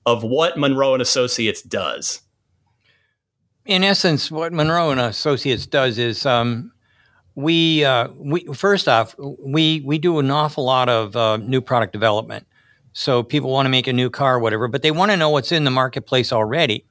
[0.04, 2.20] of what Munro and Associates does?
[3.64, 6.72] In essence, what Munro and Associates does is um,
[7.34, 11.92] we uh, we first off we we do an awful lot of uh, new product
[11.92, 12.46] development.
[12.92, 15.52] So people want to make a new car, whatever, but they want to know what's
[15.52, 16.86] in the marketplace already.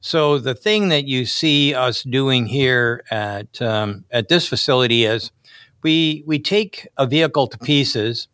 [0.00, 5.30] So the thing that you see us doing here at um, at this facility is
[5.82, 8.28] we we take a vehicle to pieces.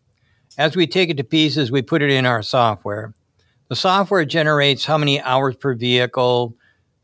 [0.58, 3.14] As we take it to pieces, we put it in our software.
[3.68, 6.54] The software generates how many hours per vehicle,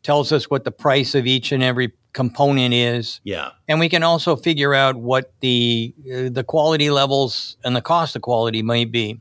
[0.03, 3.21] tells us what the price of each and every component is.
[3.25, 3.51] Yeah.
[3.69, 8.17] And we can also figure out what the uh, the quality levels and the cost
[8.17, 9.21] of quality may be.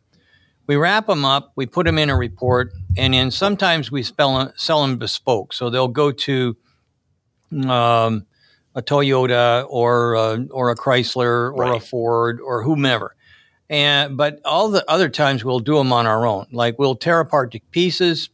[0.68, 4.52] We wrap them up, we put them in a report, and then sometimes we spell,
[4.56, 5.54] sell them bespoke.
[5.54, 6.58] So they'll go to
[7.68, 8.26] um,
[8.76, 11.78] a Toyota or a, or a Chrysler or right.
[11.78, 13.16] a Ford or whomever.
[13.70, 16.48] And but all the other times we'll do them on our own.
[16.52, 18.30] Like we'll tear apart the pieces,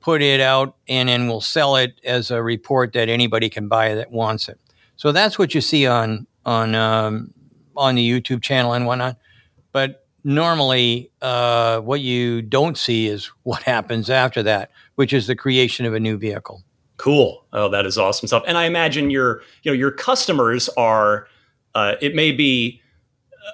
[0.00, 3.94] put it out, and then we'll sell it as a report that anybody can buy
[3.94, 4.60] that wants it.
[4.96, 7.32] So that's what you see on on um,
[7.74, 9.16] on the YouTube channel and whatnot.
[9.72, 15.36] But normally uh, what you don't see is what happens after that, which is the
[15.36, 16.64] creation of a new vehicle.
[16.96, 17.44] Cool.
[17.52, 18.44] Oh, that is awesome stuff.
[18.46, 21.26] And I imagine your you know your customers are
[21.74, 22.80] uh, it may be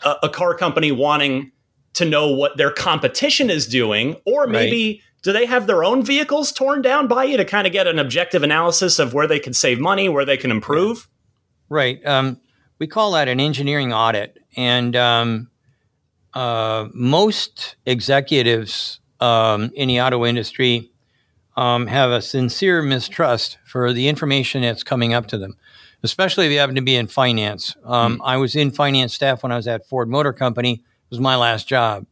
[0.04, 1.50] a, a, car company wanting
[1.94, 4.86] to know what their competition is doing, or maybe.
[4.86, 5.02] Right.
[5.22, 7.98] Do they have their own vehicles torn down by you to kind of get an
[7.98, 11.10] objective analysis of where they can save money, where they can improve?
[11.68, 12.00] Right.
[12.06, 12.40] Um,
[12.78, 15.49] we call that an engineering audit, and um,
[16.34, 20.90] uh, most executives um, in the auto industry
[21.56, 25.56] um, have a sincere mistrust for the information that's coming up to them,
[26.02, 27.74] especially if you happen to be in finance.
[27.84, 30.74] Um, mm I was in finance staff when I was at Ford Motor Company.
[30.74, 32.06] It was my last job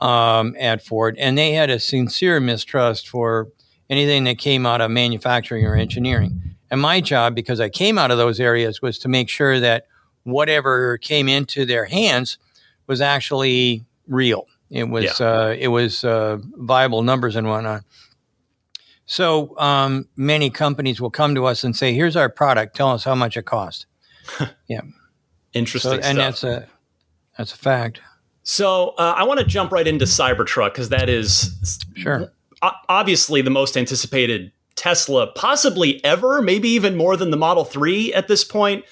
[0.00, 3.48] um, at Ford, and they had a sincere mistrust for
[3.90, 6.56] anything that came out of manufacturing or engineering.
[6.70, 9.86] And my job, because I came out of those areas, was to make sure that
[10.24, 12.38] whatever came into their hands
[12.86, 14.46] was actually real.
[14.70, 15.26] It was yeah.
[15.26, 17.84] uh, it was uh, viable numbers and whatnot.
[19.06, 22.74] So um, many companies will come to us and say, "Here's our product.
[22.74, 23.86] Tell us how much it costs."
[24.68, 24.80] yeah,
[25.52, 26.02] interesting.
[26.02, 26.66] So, and that's a
[27.38, 28.00] that's a fact.
[28.42, 32.32] So uh, I want to jump right into Cybertruck because that is sure
[32.88, 38.28] obviously the most anticipated Tesla possibly ever, maybe even more than the Model Three at
[38.28, 38.84] this point.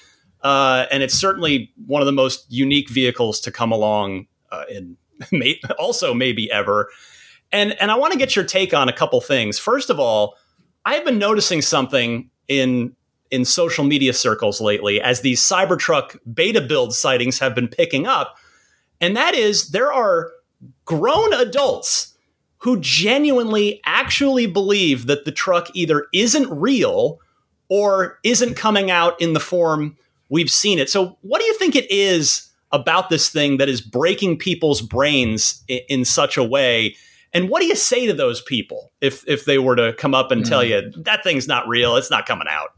[0.45, 4.95] Uh, and it's certainly one of the most unique vehicles to come along uh, in
[5.31, 6.87] may- also maybe ever.
[7.51, 9.57] And and I want to get your take on a couple things.
[9.57, 10.35] First of all,
[10.85, 12.95] I have been noticing something in
[13.31, 18.37] in social media circles lately as these Cybertruck beta build sightings have been picking up,
[19.01, 20.31] and that is there are
[20.85, 22.15] grown adults
[22.59, 27.19] who genuinely actually believe that the truck either isn't real
[27.67, 29.97] or isn't coming out in the form
[30.29, 30.89] we've seen it.
[30.89, 35.63] So, what do you think it is about this thing that is breaking people's brains
[35.67, 36.95] in, in such a way?
[37.33, 40.31] And what do you say to those people if if they were to come up
[40.31, 40.47] and mm.
[40.47, 40.67] tell hmm.
[40.67, 42.69] you that thing's not real, it's not coming out?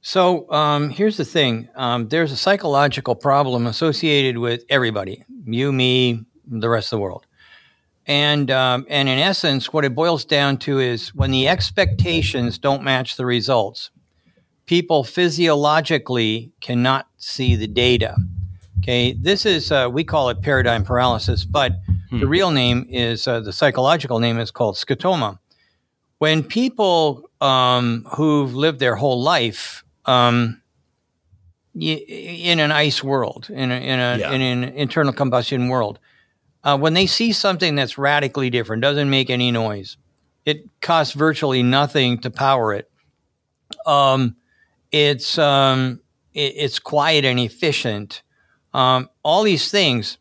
[0.00, 6.24] So um, here's the thing: um, there's a psychological problem associated with everybody, you, me,
[6.46, 7.26] the rest of the world,
[8.06, 12.82] and um, and in essence, what it boils down to is when the expectations don't
[12.82, 13.90] match the results,
[14.66, 18.16] people physiologically cannot see the data.
[18.80, 21.72] Okay, this is uh, we call it paradigm paralysis, but
[22.10, 22.20] hmm.
[22.20, 25.38] the real name is uh, the psychological name is called scotoma.
[26.18, 30.60] When people um, who've lived their whole life um,
[31.74, 34.32] in an ice world, in, a, in, a, yeah.
[34.32, 35.98] in an internal combustion world,
[36.62, 39.96] uh, when they see something that's radically different, doesn't make any noise,
[40.44, 42.90] it costs virtually nothing to power it.
[43.86, 44.36] Um,
[44.94, 46.00] it's um,
[46.32, 48.22] it, it's quiet and efficient.
[48.72, 50.18] Um, all these things,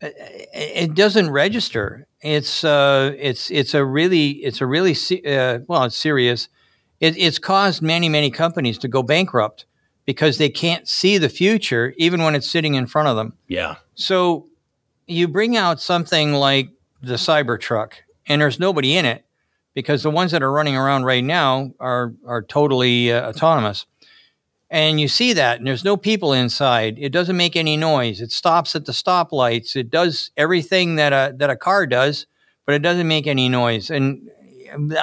[0.00, 5.60] it, it doesn't register it's uh, it's it's a really it's a really se- uh,
[5.66, 6.48] well it's serious.
[7.00, 9.64] It, it's caused many many companies to go bankrupt
[10.04, 13.34] because they can't see the future even when it's sitting in front of them.
[13.48, 13.76] Yeah.
[13.94, 14.48] So
[15.06, 16.70] you bring out something like
[17.02, 17.92] the Cybertruck,
[18.26, 19.24] and there's nobody in it
[19.72, 23.86] because the ones that are running around right now are are totally uh, autonomous.
[24.72, 26.96] And you see that, and there's no people inside.
[26.96, 28.20] It doesn't make any noise.
[28.20, 29.74] It stops at the stoplights.
[29.74, 32.26] It does everything that a that a car does,
[32.66, 33.90] but it doesn't make any noise.
[33.90, 34.30] And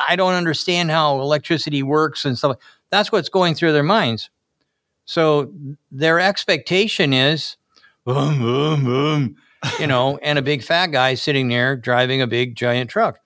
[0.07, 2.57] I don't understand how electricity works and stuff.
[2.91, 4.29] That's what's going through their minds.
[5.03, 5.51] So
[5.91, 7.57] their expectation is,
[8.05, 9.35] boom, boom, boom,
[9.79, 13.19] you know, and a big fat guy sitting there driving a big giant truck.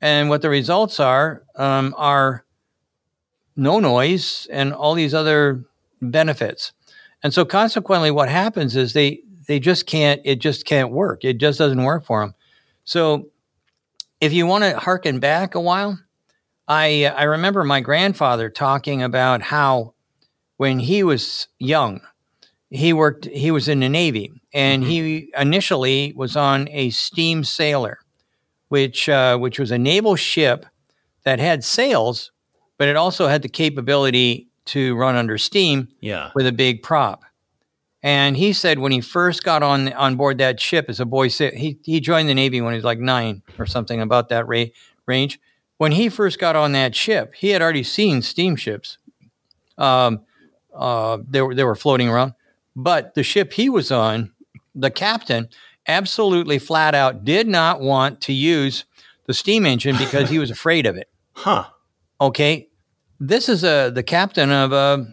[0.00, 2.44] And what the results are um, are
[3.58, 5.64] no noise and all these other
[6.00, 6.72] benefits.
[7.22, 10.20] And so consequently, what happens is they they just can't.
[10.24, 11.24] It just can't work.
[11.24, 12.34] It just doesn't work for them.
[12.84, 13.28] So
[14.20, 15.98] if you want to harken back a while,
[16.68, 19.94] I I remember my grandfather talking about how
[20.56, 22.00] when he was young,
[22.70, 23.24] he worked.
[23.26, 24.90] He was in the Navy, and mm-hmm.
[24.90, 27.98] he initially was on a steam sailor,
[28.68, 30.66] which uh, which was a naval ship
[31.24, 32.30] that had sails
[32.78, 36.30] but it also had the capability to run under steam yeah.
[36.34, 37.24] with a big prop.
[38.02, 41.28] And he said when he first got on on board that ship as a boy,
[41.28, 44.66] he he joined the Navy when he was like nine or something about that ra-
[45.06, 45.40] range.
[45.78, 48.98] When he first got on that ship, he had already seen steamships.
[49.76, 50.20] Um,
[50.74, 52.34] uh, they were they were floating around,
[52.76, 54.32] but the ship he was on,
[54.76, 55.48] the captain
[55.88, 58.84] absolutely flat out did not want to use
[59.26, 61.08] the steam engine because he was afraid of it.
[61.38, 61.66] Huh.
[62.20, 62.67] Okay,
[63.20, 65.06] this is a the captain of a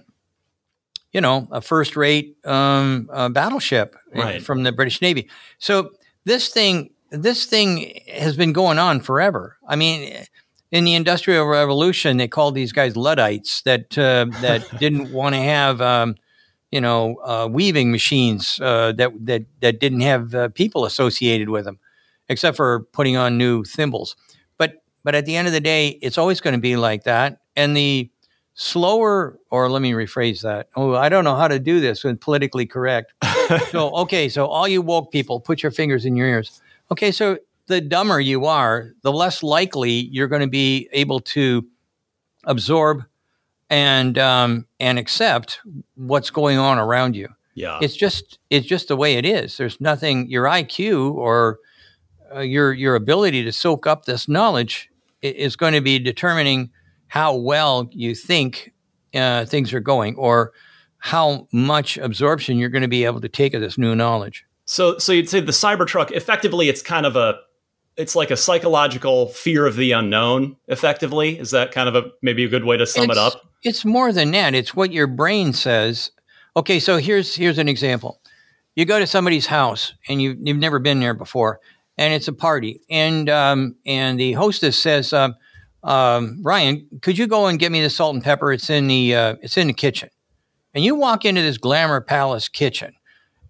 [1.12, 4.42] you know a first rate um, battleship right.
[4.42, 5.30] from the British Navy.
[5.60, 5.92] So
[6.26, 9.58] this thing this thing has been going on forever.
[9.68, 10.26] I mean.
[10.72, 15.40] In the Industrial Revolution, they called these guys Luddites that uh, that didn't want to
[15.40, 16.16] have um,
[16.76, 21.64] you know, uh, weaving machines uh, that that that didn't have uh, people associated with
[21.64, 21.80] them,
[22.28, 24.18] except for putting on new thimbles.
[24.58, 27.40] But but at the end of the day, it's always going to be like that.
[27.56, 28.10] And the
[28.56, 30.70] slower, or let me rephrase that.
[30.76, 33.14] Oh, I don't know how to do this when politically correct.
[33.70, 36.62] so, okay, so all you woke people, put your fingers in your ears.
[36.92, 37.38] Okay, so
[37.68, 41.66] the dumber you are, the less likely you're going to be able to
[42.46, 43.04] absorb
[43.70, 45.60] and um, and accept
[45.96, 47.30] what's going on around you.
[47.56, 49.58] Yeah, it's just it's just the way it is.
[49.58, 51.60] There's nothing your IQ or
[52.34, 54.90] uh, your your ability to soak up this knowledge
[55.22, 56.70] is going to be determining
[57.08, 58.74] how well you think
[59.14, 60.52] uh, things are going or
[60.98, 64.46] how much absorption you're going to be able to take of this new knowledge.
[64.66, 67.40] So, so you'd say the Cybertruck, effectively, it's kind of a,
[67.96, 70.58] it's like a psychological fear of the unknown.
[70.68, 73.34] Effectively, is that kind of a maybe a good way to sum it's, it up?
[73.64, 74.54] It's more than that.
[74.54, 76.12] It's what your brain says.
[76.58, 78.20] Okay, so here's here's an example.
[78.76, 81.60] You go to somebody's house and you you've never been there before,
[81.98, 85.36] and it's a party, and um, and the hostess says, um,
[85.86, 88.52] um, Ryan, could you go and get me the salt and pepper?
[88.52, 90.10] It's in the uh, it's in the kitchen.
[90.74, 92.94] And you walk into this glamour palace kitchen,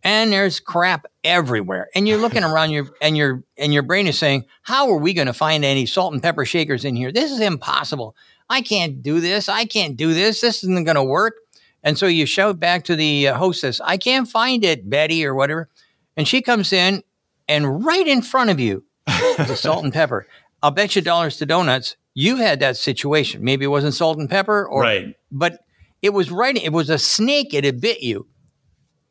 [0.04, 1.88] and there's crap everywhere.
[1.96, 5.14] And you're looking around your and your and your brain is saying, "How are we
[5.14, 7.12] going to find any salt and pepper shakers in here?
[7.12, 8.16] This is impossible.
[8.50, 9.48] I can't do this.
[9.48, 10.42] I can't do this.
[10.42, 11.36] This isn't going to work."
[11.84, 15.34] And so you shout back to the uh, hostess, "I can't find it, Betty, or
[15.34, 15.70] whatever."
[16.18, 17.02] And she comes in,
[17.48, 20.28] and right in front of you, the salt and pepper.
[20.62, 23.44] I'll bet you dollars to donuts you had that situation.
[23.44, 25.16] Maybe it wasn't salt and pepper, or right.
[25.32, 25.60] but
[26.02, 26.56] it was right.
[26.56, 27.54] It was a snake.
[27.54, 28.28] It had bit you.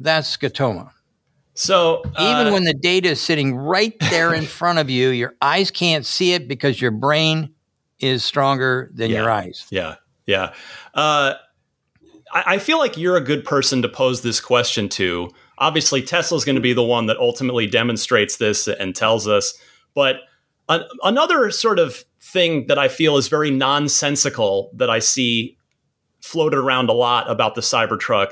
[0.00, 0.90] That's scotoma.
[1.52, 5.34] So uh, even when the data is sitting right there in front of you, your
[5.40, 7.54] eyes can't see it because your brain
[8.00, 9.66] is stronger than yeah, your eyes.
[9.70, 9.96] Yeah,
[10.26, 10.54] yeah.
[10.94, 11.34] Uh,
[12.32, 15.30] I, I feel like you're a good person to pose this question to.
[15.58, 19.56] Obviously, Tesla's going to be the one that ultimately demonstrates this and tells us.
[19.94, 20.16] But
[20.68, 25.56] another sort of thing that I feel is very nonsensical that I see
[26.22, 28.30] floated around a lot about the Cybertruck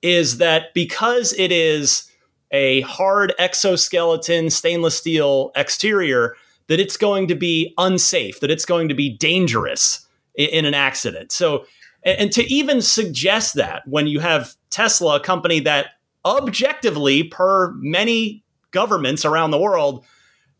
[0.00, 2.10] is that because it is
[2.50, 6.36] a hard exoskeleton stainless steel exterior,
[6.68, 10.74] that it's going to be unsafe, that it's going to be dangerous in, in an
[10.74, 11.30] accident.
[11.30, 11.66] So,
[12.04, 15.88] and, and to even suggest that when you have Tesla, a company that
[16.24, 20.04] objectively, per many governments around the world,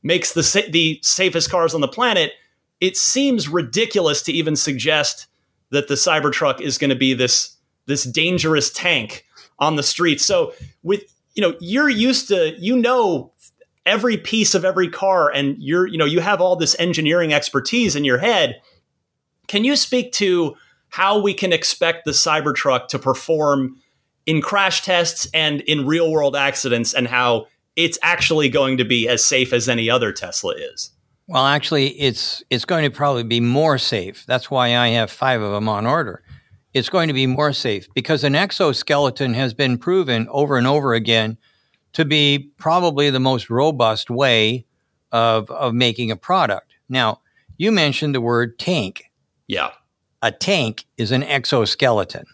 [0.02, 2.32] makes the the safest cars on the planet
[2.80, 5.26] it seems ridiculous to even suggest
[5.70, 7.56] that the Cybertruck is going to be this
[7.86, 9.24] this dangerous tank
[9.58, 10.24] on the streets.
[10.24, 10.52] So
[10.82, 11.02] with
[11.34, 13.32] you know you're used to you know
[13.86, 17.94] every piece of every car and you're you know you have all this engineering expertise
[17.94, 18.60] in your head
[19.46, 20.54] can you speak to
[20.90, 23.80] how we can expect the cybertruck to perform
[24.26, 29.08] in crash tests and in real world accidents and how it's actually going to be
[29.08, 30.90] as safe as any other tesla is
[31.28, 35.40] well actually it's it's going to probably be more safe that's why i have five
[35.40, 36.22] of them on order
[36.74, 40.94] it's going to be more safe because an exoskeleton has been proven over and over
[40.94, 41.38] again
[41.92, 44.66] to be probably the most robust way
[45.12, 46.74] of, of making a product.
[46.88, 47.20] Now,
[47.56, 49.10] you mentioned the word tank.
[49.46, 49.70] Yeah.
[50.22, 52.26] A tank is an exoskeleton,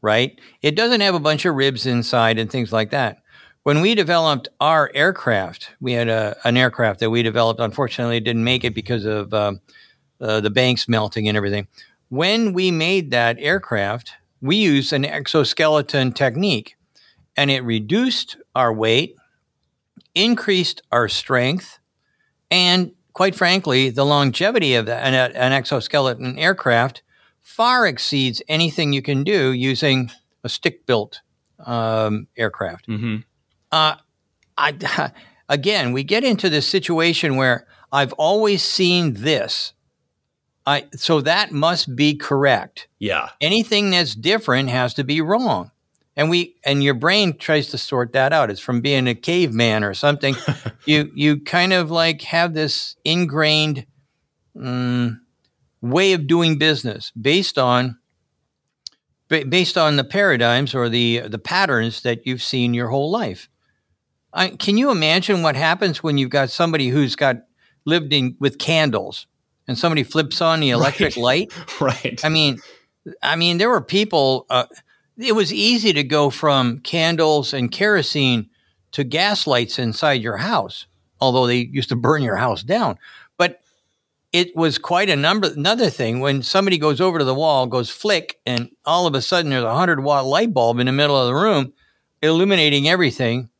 [0.00, 0.38] right?
[0.62, 3.21] It doesn't have a bunch of ribs inside and things like that.
[3.64, 7.60] When we developed our aircraft, we had a, an aircraft that we developed.
[7.60, 9.54] Unfortunately, it didn't make it because of uh,
[10.20, 11.68] uh, the banks melting and everything.
[12.08, 16.76] When we made that aircraft, we used an exoskeleton technique
[17.36, 19.16] and it reduced our weight,
[20.14, 21.78] increased our strength,
[22.50, 27.02] and quite frankly, the longevity of an, an exoskeleton aircraft
[27.40, 30.10] far exceeds anything you can do using
[30.44, 31.20] a stick built
[31.64, 32.88] um, aircraft.
[32.88, 33.16] Mm-hmm.
[33.72, 33.96] Uh,
[34.56, 35.10] I,
[35.48, 39.72] again, we get into this situation where I've always seen this.
[40.64, 42.86] I, so that must be correct.
[43.00, 43.30] Yeah.
[43.40, 45.72] Anything that's different has to be wrong
[46.16, 49.84] and we and your brain tries to sort that out it's from being a caveman
[49.84, 50.34] or something
[50.86, 53.86] you you kind of like have this ingrained
[54.60, 55.22] um,
[55.80, 57.98] way of doing business based on
[59.28, 63.48] based on the paradigms or the the patterns that you've seen your whole life
[64.34, 67.36] I, can you imagine what happens when you've got somebody who's got
[67.84, 69.26] lived in with candles
[69.68, 71.50] and somebody flips on the electric right.
[71.50, 72.58] light right i mean
[73.22, 74.64] i mean there were people uh,
[75.18, 78.48] it was easy to go from candles and kerosene
[78.92, 80.86] to gas lights inside your house,
[81.20, 82.98] although they used to burn your house down.
[83.36, 83.60] But
[84.32, 85.48] it was quite a number.
[85.48, 89.22] Another thing when somebody goes over to the wall, goes flick, and all of a
[89.22, 91.72] sudden there's a hundred watt light bulb in the middle of the room,
[92.22, 93.50] illuminating everything.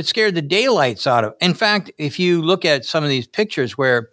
[0.00, 1.34] It scared the daylights out of.
[1.40, 4.08] In fact, if you look at some of these pictures where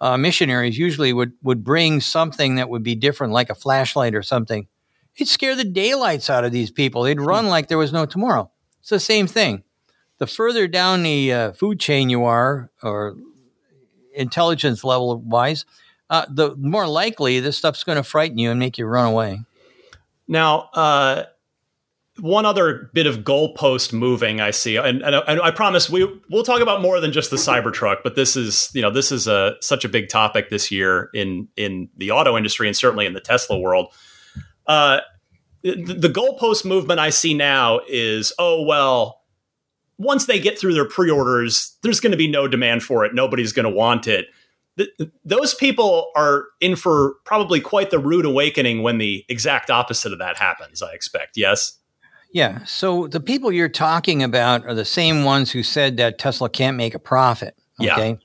[0.00, 4.22] uh, missionaries usually would would bring something that would be different, like a flashlight or
[4.22, 4.68] something,
[5.16, 7.02] It'd scare the daylights out of these people.
[7.02, 8.50] They'd run like there was no tomorrow.
[8.80, 9.64] It's the same thing.
[10.18, 13.16] The further down the uh, food chain you are, or
[14.14, 15.64] intelligence level wise,
[16.08, 19.40] uh, the more likely this stuff's going to frighten you and make you run away.
[20.28, 21.24] Now, uh,
[22.20, 26.42] one other bit of goalpost moving I see, and, and, and, I promise we we'll
[26.42, 29.56] talk about more than just the Cybertruck, but this is you know this is a
[29.60, 33.20] such a big topic this year in in the auto industry and certainly in the
[33.20, 33.92] Tesla world.
[34.66, 35.00] Uh,
[35.62, 39.20] the, the goalpost movement I see now is, oh well,
[39.98, 43.14] once they get through their pre-orders, there's going to be no demand for it.
[43.14, 44.26] Nobody's going to want it.
[45.24, 50.18] those people are in for probably quite the rude awakening when the exact opposite of
[50.18, 50.80] that happens.
[50.82, 51.36] I expect.
[51.36, 51.79] Yes.
[52.32, 52.64] Yeah.
[52.64, 56.76] So the people you're talking about are the same ones who said that Tesla can't
[56.76, 57.56] make a profit.
[57.80, 58.10] Okay.
[58.10, 58.16] Yeah.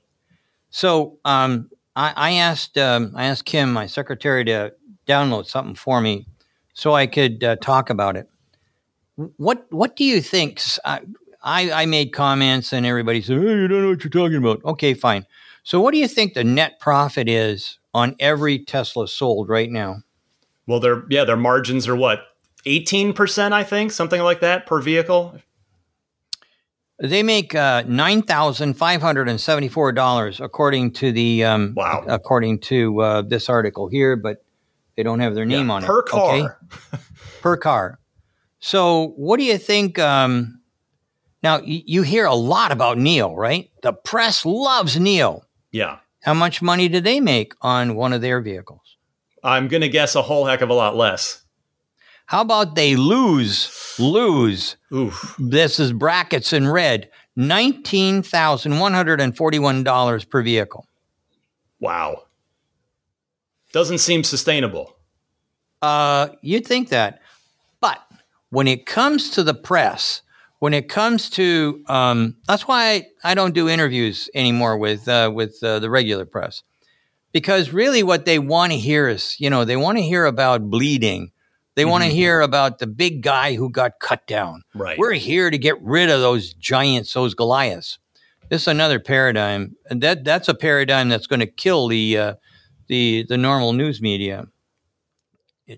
[0.70, 4.74] So um, I, I, asked um, I asked Kim, my secretary, to
[5.06, 6.26] download something for me
[6.74, 8.28] so I could uh, talk about it.
[9.38, 10.60] What What do you think?
[10.84, 11.00] I,
[11.70, 14.94] I made comments and everybody said, "Hey, you don't know what you're talking about." Okay,
[14.94, 15.24] fine.
[15.62, 20.02] So, what do you think the net profit is on every Tesla sold right now?
[20.66, 22.26] Well, their yeah, their margins are what
[22.66, 25.38] eighteen percent, I think, something like that per vehicle.
[26.98, 31.74] They make uh, nine thousand five hundred and seventy four dollars, according to the um,
[31.76, 32.04] wow.
[32.06, 34.16] according to uh, this article here.
[34.16, 34.44] But
[34.96, 36.06] they don't have their name yeah, on per it.
[36.06, 36.60] Per car.
[36.92, 37.02] Okay?
[37.42, 37.98] per car.
[38.58, 39.98] So, what do you think?
[39.98, 40.60] Um,
[41.42, 43.70] now, y- you hear a lot about NIO, right?
[43.82, 45.42] The press loves NIO.
[45.70, 45.98] Yeah.
[46.22, 48.96] How much money do they make on one of their vehicles?
[49.44, 51.44] I'm going to guess a whole heck of a lot less.
[52.26, 54.76] How about they lose, lose?
[54.92, 55.34] Oof.
[55.38, 57.08] This is brackets in red
[57.38, 60.86] $19,141 per vehicle.
[61.78, 62.24] Wow.
[63.72, 64.96] Doesn't seem sustainable.
[65.82, 67.20] Uh, you'd think that.
[67.80, 67.98] But
[68.50, 70.22] when it comes to the press,
[70.58, 75.30] when it comes to um, that's why I, I, don't do interviews anymore with uh,
[75.32, 76.64] with uh, the regular press
[77.32, 80.70] because really what they want to hear is you know they want to hear about
[80.70, 81.30] bleeding
[81.76, 81.92] they mm-hmm.
[81.92, 85.58] want to hear about the big guy who got cut down right we're here to
[85.58, 87.98] get rid of those giants those goliaths
[88.48, 92.34] this is another paradigm and that that's a paradigm that's going to kill the uh,
[92.88, 94.46] the the normal news media.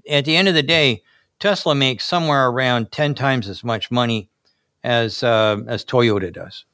[0.08, 1.02] At the end of the day,
[1.38, 4.30] Tesla makes somewhere around ten times as much money
[4.84, 6.64] as uh, as Toyota does.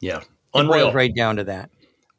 [0.00, 0.22] Yeah,
[0.54, 0.86] Unreal.
[0.86, 1.70] boils right down to that.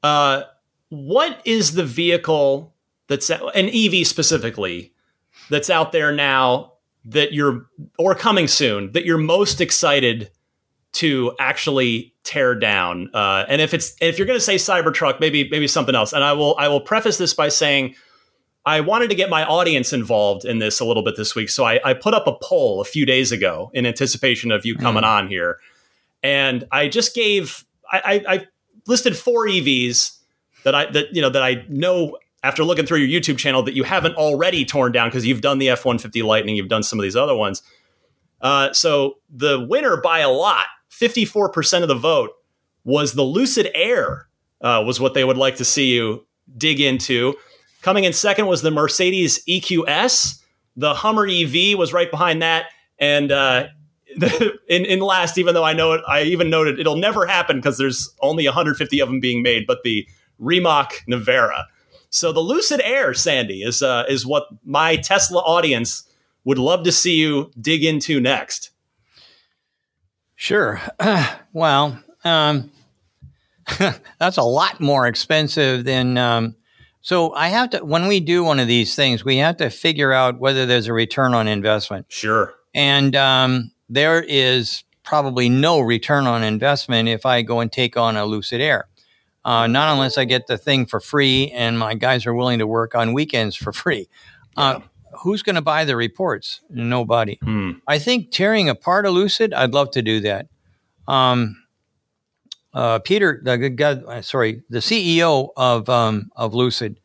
[0.01, 0.43] Uh,
[0.89, 2.73] what is the vehicle
[3.07, 4.92] that's an EV specifically
[5.49, 6.73] that's out there now
[7.05, 7.65] that you're
[7.97, 10.31] or coming soon that you're most excited
[10.93, 13.09] to actually tear down?
[13.13, 16.13] Uh, and if it's if you're going to say Cybertruck, maybe maybe something else.
[16.13, 17.95] And I will I will preface this by saying.
[18.65, 21.49] I wanted to get my audience involved in this a little bit this week.
[21.49, 24.77] So I, I put up a poll a few days ago in anticipation of you
[24.77, 25.59] coming on here.
[26.23, 28.47] And I just gave I, I, I
[28.87, 30.17] listed four EVs
[30.63, 33.73] that I that you know that I know after looking through your YouTube channel that
[33.73, 36.83] you haven't already torn down because you've done the F one fifty Lightning, you've done
[36.83, 37.63] some of these other ones.
[38.41, 42.31] Uh, so the winner by a lot, fifty four percent of the vote,
[42.83, 44.27] was the Lucid Air.
[44.61, 46.25] Uh, was what they would like to see you
[46.57, 47.33] dig into.
[47.81, 50.41] Coming in second was the Mercedes EQS.
[50.77, 52.67] The Hummer EV was right behind that,
[52.97, 53.67] and uh,
[54.67, 57.77] in, in last, even though I know it, I even noted it'll never happen because
[57.77, 60.07] there's only 150 of them being made, but the
[60.39, 61.65] Rimac Nevera.
[62.13, 66.07] So the Lucid Air, Sandy, is uh, is what my Tesla audience
[66.43, 68.69] would love to see you dig into next.
[70.35, 70.79] Sure.
[71.53, 72.71] well, um,
[74.19, 76.19] that's a lot more expensive than.
[76.19, 76.55] Um,
[77.01, 80.13] so I have to when we do one of these things, we have to figure
[80.13, 82.05] out whether there's a return on investment.
[82.09, 82.53] Sure.
[82.75, 88.17] And um, there is probably no return on investment if I go and take on
[88.17, 88.87] a Lucid Air.
[89.45, 92.67] Uh, not unless I get the thing for free and my guys are willing to
[92.67, 94.07] work on weekends for free.
[94.55, 94.79] Uh,
[95.19, 96.61] who's going to buy the reports?
[96.69, 97.39] Nobody.
[97.43, 97.71] Hmm.
[97.87, 100.47] I think tearing apart a Lucid, I'd love to do that.
[101.07, 101.63] Um,
[102.73, 106.99] uh, Peter, the good guy, uh, sorry, the CEO of um, of Lucid.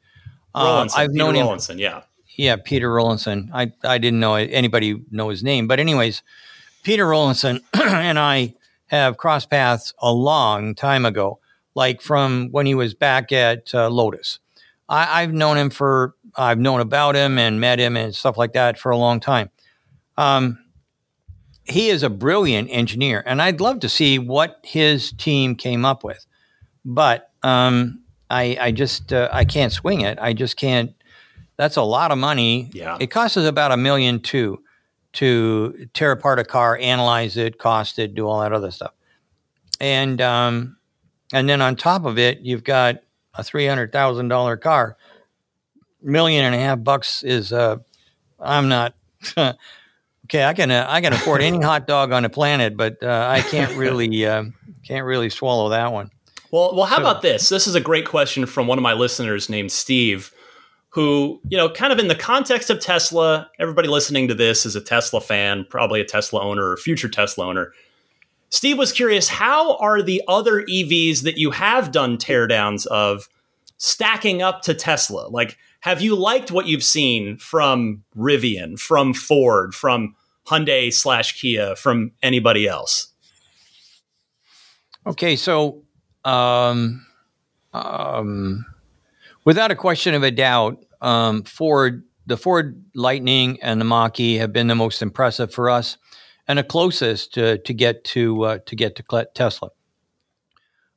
[0.55, 2.03] uh, Rawlinson, I've Peter known him Rawlinson, yeah.
[2.36, 3.51] yeah, Peter Rawlinson.
[3.53, 6.22] I, I didn't know anybody know his name, but anyways,
[6.84, 8.55] Peter Rawlinson and I
[8.86, 11.39] have crossed paths a long time ago,
[11.79, 14.41] like from when he was back at uh, Lotus.
[14.89, 18.53] I, I've known him for I've known about him and met him and stuff like
[18.55, 19.49] that for a long time.
[20.16, 20.59] Um,
[21.62, 26.03] he is a brilliant engineer, and I'd love to see what his team came up
[26.03, 26.26] with,
[26.85, 30.18] but um, I, I just uh, I can't swing it.
[30.20, 30.93] I just can't
[31.57, 32.70] that's a lot of money.
[32.72, 32.97] Yeah.
[32.99, 34.62] It costs us about a million two
[35.14, 38.93] to tear apart a car, analyze it, cost it, do all that other stuff.
[39.81, 40.78] And um,
[41.33, 42.97] and then on top of it, you've got
[43.35, 44.97] a three hundred thousand dollar car.
[46.03, 47.76] Million and a half bucks is uh,
[48.39, 48.95] I'm not
[49.37, 50.45] okay.
[50.45, 53.41] I can uh, I can afford any hot dog on the planet, but uh, I
[53.43, 54.45] can't really uh,
[54.87, 56.11] can't really swallow that one.
[56.51, 57.49] Well, well, how So- about this?
[57.49, 60.33] This is a great question from one of my listeners named Steve,
[60.91, 64.74] who, you know, kind of in the context of Tesla, everybody listening to this is
[64.74, 67.72] a Tesla fan, probably a Tesla owner or future Tesla owner.
[68.51, 73.28] Steve was curious, how are the other EVs that you have done teardowns of
[73.76, 75.28] stacking up to Tesla?
[75.28, 81.76] Like, have you liked what you've seen from Rivian, from Ford, from Hyundai slash Kia,
[81.76, 83.12] from anybody else?
[85.07, 85.82] Okay, so
[86.24, 87.07] um,
[87.72, 88.66] um,
[89.44, 94.53] without a question of a doubt, um, Ford, the Ford Lightning and the Mach-E have
[94.53, 95.96] been the most impressive for us,
[96.49, 99.70] and the closest to, to get to uh, to get to Tesla.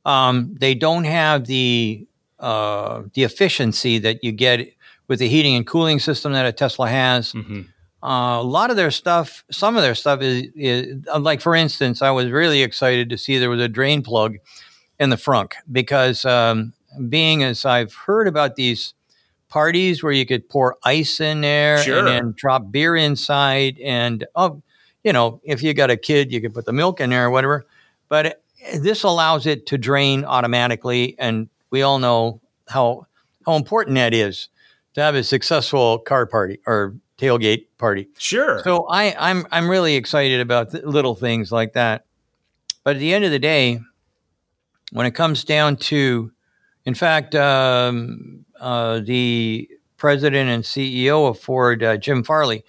[0.06, 2.08] Um, they don't have the
[2.40, 4.68] uh, the efficiency that you get
[5.08, 7.34] with the heating and cooling system that a Tesla has.
[7.34, 7.68] Mhm.
[8.04, 11.54] Uh, a lot of their stuff, some of their stuff is, is uh, like, for
[11.54, 14.38] instance, I was really excited to see there was a drain plug
[15.00, 16.74] in the front because, um,
[17.10, 18.96] being as I've heard about these
[19.50, 22.00] parties where you could pour ice in there Sure.
[22.00, 24.64] and then drop beer inside, and oh,
[25.04, 27.30] you know, if you got a kid, you could put the milk in there or
[27.30, 27.66] whatever.
[28.10, 28.44] But it,
[28.80, 33.08] this allows it to drain automatically, and we all know how
[33.46, 34.50] how important that is
[34.94, 38.08] to have a successful car party or tailgate party.
[38.18, 38.62] Sure.
[38.64, 42.06] So I, I'm I'm really excited about th- little things like that.
[42.84, 43.80] But at the end of the day,
[44.92, 46.32] when it comes down to,
[46.86, 52.64] in fact, um, uh, the president and CEO of Ford, uh, Jim Farley,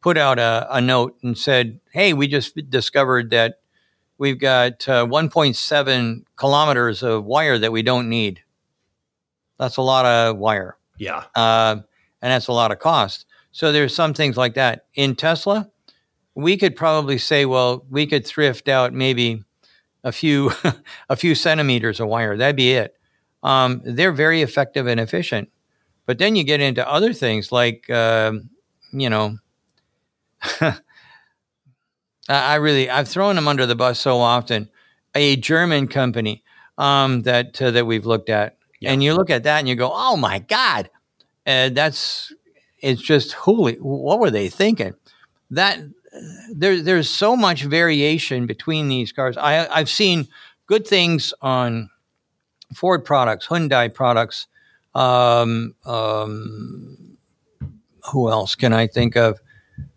[0.00, 3.60] put out a, a note and said, "Hey, we just discovered that
[4.18, 8.42] we've got uh, 1.7 kilometers of wire that we don't need.
[9.58, 11.24] That's a lot of wire." yeah.
[11.34, 11.76] uh,
[12.20, 13.26] and that's a lot of cost.
[13.52, 15.70] So there's some things like that in Tesla.
[16.34, 19.44] We could probably say, well, we could thrift out maybe
[20.04, 20.52] a few
[21.08, 22.36] a few centimeters of wire.
[22.36, 22.94] That'd be it.
[23.42, 25.50] Um, they're very effective and efficient.
[26.06, 28.50] But then you get into other things like, um,
[28.92, 29.38] you know,
[32.28, 34.68] I really I've thrown them under the bus so often.
[35.14, 36.42] A German company,
[36.76, 38.92] um, that uh, that we've looked at, Yeah.
[38.92, 40.90] and you look at that and you go, "Oh my God,
[41.46, 42.32] uh, that's
[42.80, 43.74] it's just holy.
[43.76, 44.94] What were they thinking?"
[45.50, 45.78] That
[46.52, 49.36] there, there's so much variation between these cars.
[49.38, 50.28] I, I've seen
[50.66, 51.88] good things on
[52.74, 54.46] Ford products, Hyundai products.
[54.94, 57.16] Um, um,
[58.12, 59.40] who else can I think of?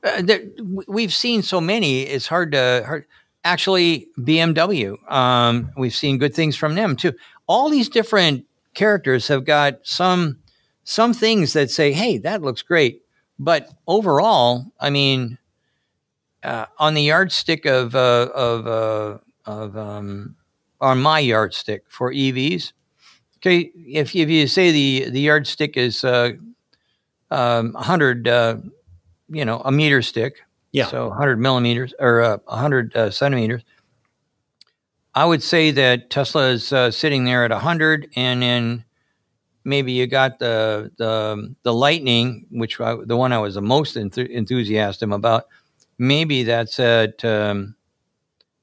[0.04, 0.42] Uh, there,
[0.88, 2.02] we've seen so many.
[2.02, 3.06] It's hard to hard.
[3.44, 4.96] Actually, BMW.
[5.12, 7.14] Um, we've seen good things from them too.
[7.48, 10.40] All these different characters have got some
[10.84, 13.02] some things that say, "Hey, that looks great."
[13.40, 15.38] But overall, I mean,
[16.44, 20.36] uh, on the yardstick of uh, of uh, of um,
[20.80, 22.74] on my yardstick for EVs.
[23.38, 26.32] Okay, if if you say the the yardstick is uh,
[27.30, 28.58] um, 100, uh,
[29.32, 30.88] you know, a meter stick, Yeah.
[30.88, 33.64] so 100 millimeters or uh, 100 uh, centimeters.
[35.14, 38.86] I would say that Tesla is uh, sitting there at 100, and then
[39.66, 43.96] maybe you got the the the Lightning, which I, the one I was the most
[43.96, 45.48] enth- enthusiastic about.
[45.98, 47.76] Maybe that's at um,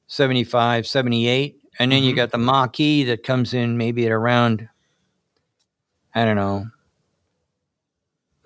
[0.08, 1.60] 75, 78.
[1.78, 2.16] And then you Mhm.
[2.16, 4.68] got the Mach-E that comes in maybe at around,
[6.14, 6.66] I don't know,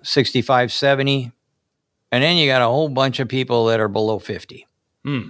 [0.03, 1.31] 65, 70.
[2.13, 4.67] And then you got a whole bunch of people that are below 50.
[5.03, 5.29] Hmm.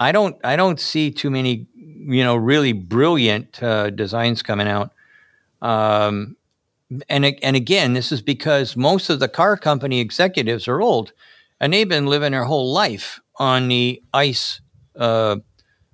[0.00, 4.92] I don't I don't see too many you know really brilliant uh, designs coming out.
[5.60, 6.36] Um,
[7.10, 11.12] and and again, this is because most of the car company executives are old,
[11.60, 14.62] and they've been living their whole life on the ice
[14.98, 15.36] uh,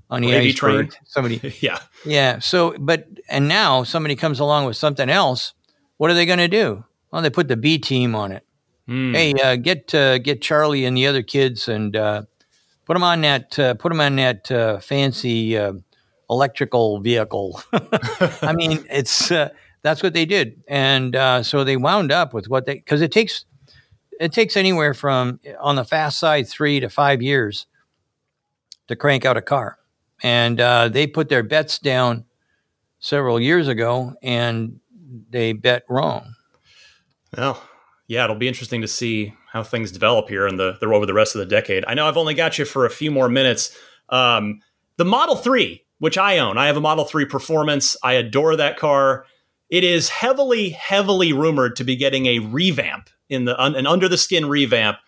[0.08, 0.90] on the Gravy ice train.
[1.04, 1.80] Somebody, yeah.
[2.04, 2.38] yeah.
[2.38, 5.52] So, but and now somebody comes along with something else.
[5.96, 6.84] What are they going to do?
[7.10, 8.46] Well, they put the B team on it.
[8.86, 9.14] Hmm.
[9.14, 12.22] Hey, uh, get uh, get Charlie and the other kids and uh,
[12.84, 15.74] put them on that uh, put them on that uh, fancy uh,
[16.28, 17.62] electrical vehicle.
[18.42, 19.50] I mean, it's uh,
[19.82, 23.12] that's what they did, and uh, so they wound up with what they because it
[23.12, 23.44] takes
[24.20, 27.66] it takes anywhere from on the fast side three to five years
[28.88, 29.78] to crank out a car,
[30.22, 32.24] and uh, they put their bets down
[32.98, 34.80] several years ago, and
[35.30, 36.34] they bet wrong.
[37.36, 37.62] Well,
[38.08, 41.14] yeah, it'll be interesting to see how things develop here in the, the over the
[41.14, 41.84] rest of the decade.
[41.86, 43.76] I know I've only got you for a few more minutes.
[44.08, 44.60] Um,
[44.96, 47.96] the Model 3, which I own, I have a Model 3 Performance.
[48.02, 49.24] I adore that car.
[49.70, 54.08] It is heavily, heavily rumored to be getting a revamp in the un, an under
[54.08, 54.98] the skin revamp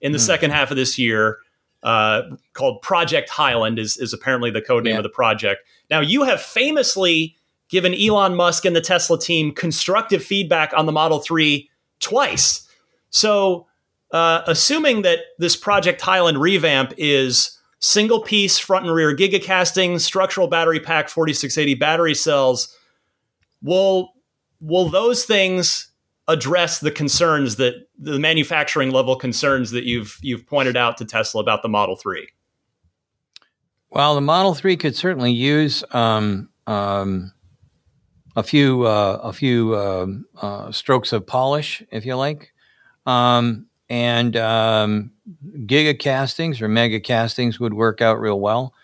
[0.00, 0.22] in the Hmm.
[0.24, 1.38] second half of this year.
[1.82, 2.22] Uh,
[2.52, 4.98] called Project Highland is is apparently the code name Yeah.
[4.98, 5.62] of the project.
[5.90, 7.36] Now you have famously
[7.68, 11.68] given Elon Musk and the Tesla team constructive feedback on the Model 3
[12.02, 12.68] twice.
[13.10, 13.66] So,
[14.10, 20.48] uh, assuming that this Project Highland revamp is single piece front and rear gigacasting, structural
[20.48, 22.76] battery pack, 4680 battery cells,
[23.62, 24.12] will
[24.60, 25.88] will those things
[26.28, 31.40] address the concerns that the manufacturing level concerns that you've you've pointed out to Tesla
[31.40, 32.28] about the Model 3?
[33.90, 37.32] Well, the Model Three could certainly use um, um,
[38.36, 42.52] a few uh, a few um, uh, strokes of polish, if you like,
[43.06, 45.12] um, and um,
[45.66, 48.74] giga castings or mega castings would work out real well.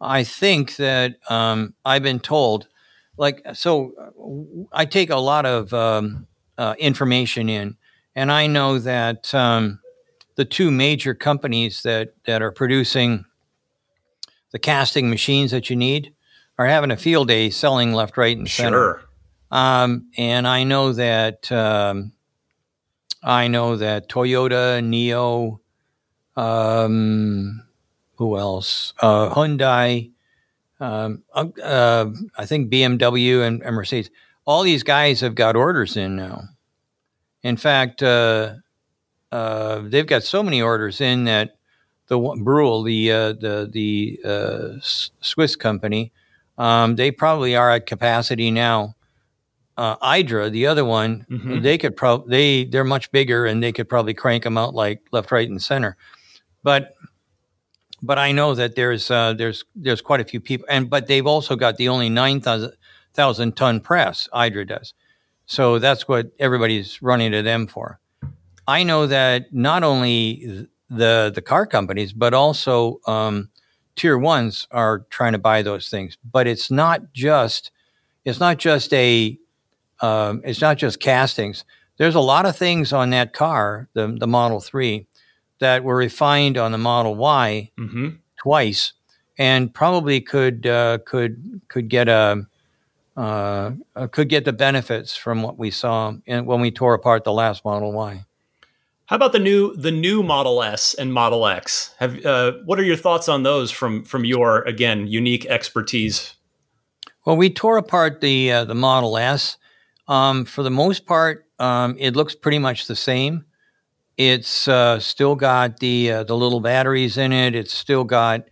[0.00, 2.66] I think that um, I've been told,
[3.16, 6.26] like, so uh, I take a lot of um,
[6.58, 7.76] uh, information in,
[8.14, 9.32] and I know that
[10.34, 13.24] the two major companies that that are producing
[14.50, 16.14] the casting machines that you need
[16.58, 18.70] are having a field day selling left, right, and center.
[18.70, 19.02] Sure.
[19.50, 22.12] Um, and I know that um,
[23.22, 25.60] I know that Toyota, NIO,
[26.40, 27.62] um,
[28.16, 28.94] who else?
[29.00, 30.10] Uh, Hyundai,
[30.80, 34.10] um, uh, uh, I think BMW and, and Mercedes.
[34.44, 36.42] All these guys have got orders in now.
[37.42, 38.54] In fact, uh,
[39.30, 41.56] uh, they've got so many orders in that
[42.08, 44.68] the Bühler, the uh, the the uh,
[45.20, 46.12] Swiss company,
[46.62, 48.94] um, they probably are at capacity now.
[49.76, 51.62] Uh, Idra, the other one, Mhm.
[51.62, 55.00] they could probably they they're much bigger and they could probably crank them out like
[55.12, 55.96] left, right, and center.
[56.62, 56.94] But
[58.02, 61.26] but I know that there's uh, there's there's quite a few people, and but they've
[61.26, 62.40] also got the only nine
[63.14, 64.28] thousand ton press.
[64.32, 64.94] Idra does,
[65.46, 67.98] so that's what everybody's running to them for.
[68.68, 73.48] I know that not only the the car companies, but also um,
[74.02, 76.18] tier ones are trying to buy those things.
[76.28, 77.70] But it's not just
[78.24, 79.38] it's not just a
[80.00, 81.64] um, it's not just castings.
[81.98, 85.06] There's a lot of things on that car, the the Model Three,
[85.60, 88.92] that were refined on the Model Y hmm twice,
[89.38, 92.44] and probably could uh, could could get a
[93.16, 97.22] uh, uh, could get the benefits from what we saw in, when we tore apart
[97.22, 98.24] the last Model Y.
[99.12, 101.94] How about the new the new Model S and Model X?
[101.98, 106.34] Have uh, what are your thoughts on those from from your again unique expertise?
[107.26, 109.58] Well, we tore apart the uh, the Model S.
[110.08, 113.44] Um, for the most part, um, it looks pretty much the same.
[114.16, 117.54] It's uh, still got the uh, the little batteries in it.
[117.54, 118.48] It's still got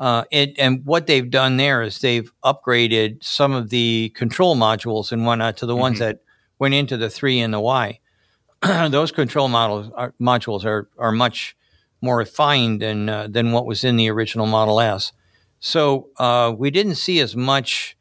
[0.00, 5.12] uh, it, and what they've done there is they've upgraded some of the control modules
[5.12, 5.80] and whatnot to the mm-hmm.
[5.80, 6.24] ones that
[6.58, 8.00] went into the three and the Y.
[8.90, 11.56] Those control models are, modules are are much
[12.00, 15.12] more refined than uh, than what was in the original Model S.
[15.60, 17.96] So uh, we didn't see as much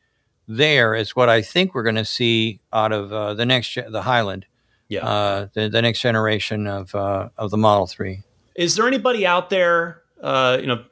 [0.48, 4.02] there as what I think we're going to see out of uh, the next the
[4.02, 4.46] Highland,
[4.90, 8.24] yeah, uh, the, the next generation of uh, of the Model Three.
[8.56, 10.84] Is there anybody out there, uh, you know,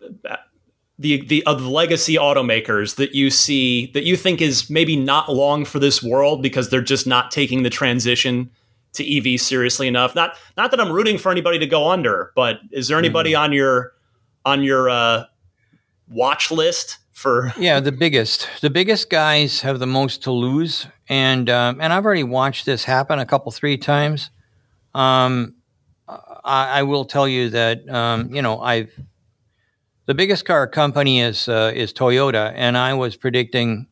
[0.98, 5.32] the the of the legacy automakers that you see that you think is maybe not
[5.32, 8.50] long for this world because they're just not taking the transition
[8.94, 10.16] to EV seriously enough.
[10.16, 13.40] Not not that I'm rooting for anybody to go under, but is there anybody mm.
[13.40, 13.94] on your
[14.46, 15.26] on your uh,
[16.10, 17.54] watch list for?
[17.58, 22.06] Yeah, the biggest the biggest guys have the most to lose, and um, and I've
[22.06, 24.30] already watched this happen a couple three times.
[24.94, 25.56] Um,
[26.08, 28.92] I, I will tell you that um, you know I've
[30.10, 33.88] the biggest car company is uh, is Toyota, and I was predicting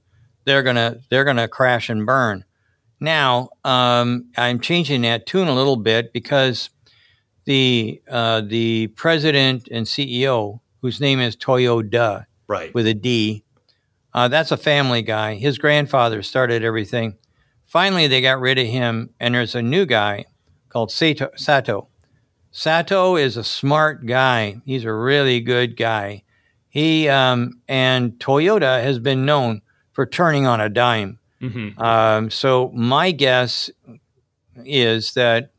[0.46, 2.44] they're gonna they're gonna crash and burn.
[3.00, 6.70] Now um, I'm changing that tune a little bit because
[7.46, 13.44] the uh, the president and CEO, whose name is Toyoda, right, with a D,
[14.14, 15.36] uh, that's a family guy.
[15.36, 17.18] His grandfather started everything.
[17.66, 20.26] Finally, they got rid of him, and there's a new guy
[20.70, 21.30] called Sato.
[21.36, 21.88] Sato
[22.58, 24.60] Sato is a smart guy.
[24.66, 26.24] He's a really good guy.
[26.70, 29.62] He um, and Toyota has been known
[29.94, 31.20] for turning on a dime.
[31.42, 31.80] Mm-hmm.
[31.80, 33.70] Um, so my guess
[34.66, 35.52] is that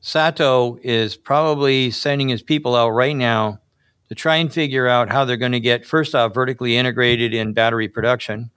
[0.00, 3.60] Sato is probably sending his people out right now
[4.08, 7.52] to try and figure out how they're going to get first off vertically integrated in
[7.52, 8.50] battery production.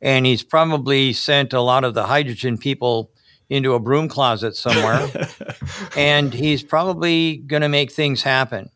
[0.00, 3.10] And he's probably sent a lot of the hydrogen people
[3.50, 5.08] into a broom closet somewhere,
[5.96, 8.70] and he's probably going to make things happen.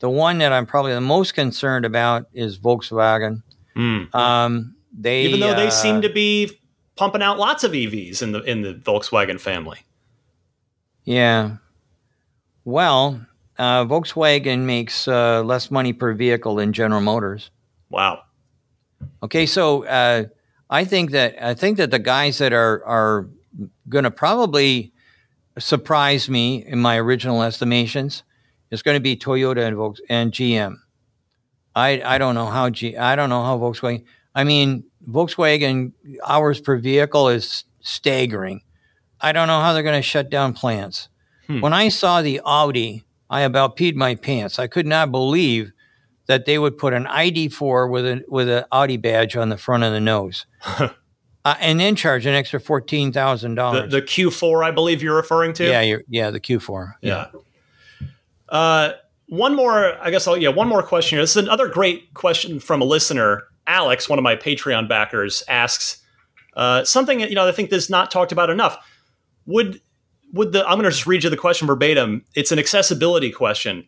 [0.00, 3.42] The one that I'm probably the most concerned about is Volkswagen.
[3.76, 4.12] Mm.
[4.14, 6.58] Um, they even though they uh, seem to be
[6.96, 9.80] pumping out lots of EVs in the in the Volkswagen family.
[11.04, 11.56] Yeah.
[12.64, 13.26] Well,
[13.58, 17.50] uh, Volkswagen makes uh, less money per vehicle than General Motors.
[17.90, 18.22] Wow.
[19.22, 20.24] Okay, so uh,
[20.70, 23.28] I think that I think that the guys that are are
[23.88, 24.92] going to probably
[25.58, 28.22] surprise me in my original estimations
[28.70, 30.76] is going to be Toyota and, Volks- and GM.
[31.74, 34.04] I, I don't know how G I don't know how Volkswagen.
[34.34, 35.92] I mean, Volkswagen
[36.26, 38.62] hours per vehicle is staggering.
[39.20, 41.08] I don't know how they're going to shut down plants.
[41.46, 41.60] Hmm.
[41.60, 44.58] When I saw the Audi, I about peed my pants.
[44.58, 45.72] I could not believe
[46.26, 49.84] that they would put an ID4 with a with an Audi badge on the front
[49.84, 50.46] of the nose.
[51.44, 53.90] Uh, and then charge an extra fourteen thousand dollars.
[53.90, 55.64] The Q four, I believe you're referring to.
[55.64, 56.96] Yeah, yeah, the Q four.
[57.00, 57.26] Yeah.
[58.00, 58.08] yeah.
[58.48, 58.92] Uh,
[59.26, 60.28] one more, I guess.
[60.28, 61.22] I'll, yeah, one more question here.
[61.24, 63.42] This is another great question from a listener.
[63.66, 66.02] Alex, one of my Patreon backers, asks
[66.54, 68.76] uh, something you know I think is not talked about enough.
[69.46, 69.80] Would
[70.32, 72.24] would the I'm going to just read you the question verbatim.
[72.34, 73.86] It's an accessibility question.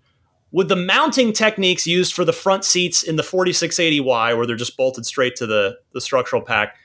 [0.52, 4.76] Would the mounting techniques used for the front seats in the 4680Y, where they're just
[4.76, 6.76] bolted straight to the the structural pack,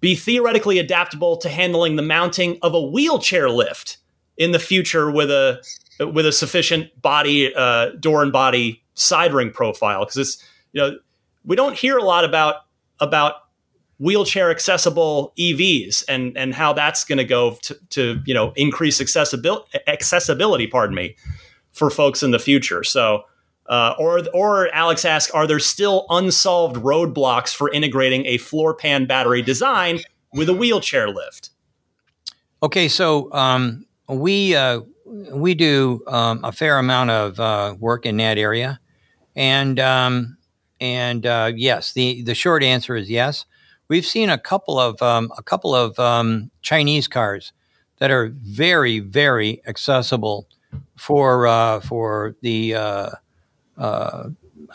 [0.00, 3.98] be theoretically adaptable to handling the mounting of a wheelchair lift
[4.36, 5.62] in the future with a
[6.00, 10.98] with a sufficient body uh, door and body side ring profile because it's you know
[11.44, 12.56] we don't hear a lot about
[13.00, 13.34] about
[13.98, 17.58] wheelchair accessible EVs and and how that's going to go
[17.90, 21.16] to you know increase accessibility accessibility pardon me
[21.72, 23.24] for folks in the future so
[23.66, 29.06] uh, or, or Alex asks, are there still unsolved roadblocks for integrating a floor pan
[29.06, 30.00] battery design
[30.32, 31.50] with a wheelchair lift?
[32.62, 38.16] Okay, so um, we uh, we do um, a fair amount of uh, work in
[38.18, 38.80] that area,
[39.36, 40.36] and um,
[40.80, 43.46] and uh, yes, the the short answer is yes.
[43.88, 47.52] We've seen a couple of um, a couple of um, Chinese cars
[47.98, 50.48] that are very very accessible
[50.96, 53.10] for uh, for the uh,
[53.76, 54.28] uh,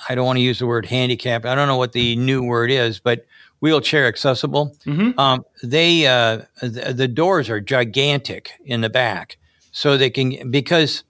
[0.08, 1.46] I don't want to use the word handicap.
[1.46, 3.26] I don't know what the new word is, but
[3.60, 4.76] wheelchair accessible.
[4.86, 5.20] Mm-hmm.
[5.20, 9.38] Um, they uh, the, the, doors are gigantic in the back,
[9.72, 11.04] so they can because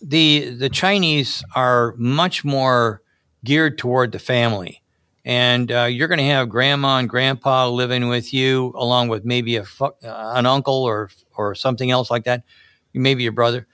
[0.00, 3.02] the the Chinese are much more
[3.44, 4.82] geared toward the family,
[5.24, 9.56] and uh, you're going to have grandma and grandpa living with you, along with maybe
[9.56, 12.42] a fu- uh, an uncle or or something else like that,
[12.92, 13.66] maybe your brother.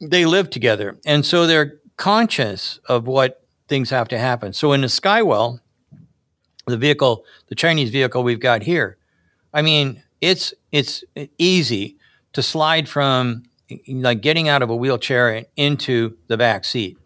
[0.00, 4.52] They live together, and so they're conscious of what things have to happen.
[4.52, 5.60] So in the Skywell,
[6.66, 8.96] the vehicle, the Chinese vehicle we've got here,
[9.52, 11.04] I mean, it's it's
[11.38, 11.96] easy
[12.32, 13.44] to slide from
[13.88, 16.98] like getting out of a wheelchair into the back seat.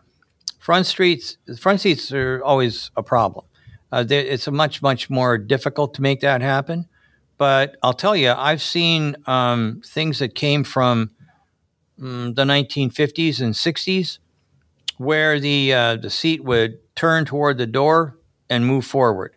[0.69, 3.47] Front seats, front seats are always a problem.
[3.91, 6.87] Uh, it's a much much more difficult to make that happen.
[7.39, 11.13] But I'll tell you, I've seen um, things that came from
[11.99, 14.19] um, the 1950s and 60s
[14.99, 18.19] where the uh, the seat would turn toward the door
[18.51, 19.35] and move forward.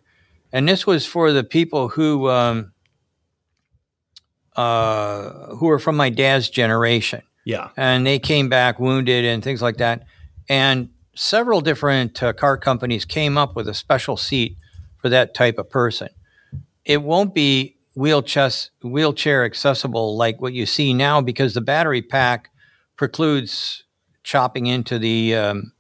[0.52, 2.74] And this was for the people who um,
[4.58, 7.22] uh, who were from my dad's generation.
[7.46, 10.04] Yeah, and they came back wounded and things like that.
[10.50, 14.58] And several different uh, car companies came up with a special seat
[14.98, 16.10] for that type of person.
[16.86, 18.50] It won't be wheelchair
[18.82, 22.50] wheelchair accessible like what you see now because the battery pack
[22.96, 23.84] precludes
[24.24, 25.74] chopping into the um,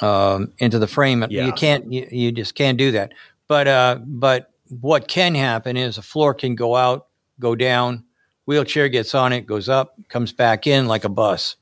[0.00, 1.24] um, into the frame.
[1.28, 1.46] Yeah.
[1.46, 1.92] You can't.
[1.92, 3.12] You, you, just can't do that.
[3.48, 7.08] But uh, but what can happen is a floor can go out,
[7.38, 8.04] go down.
[8.44, 11.56] Wheelchair gets on it, goes up, comes back in like a bus.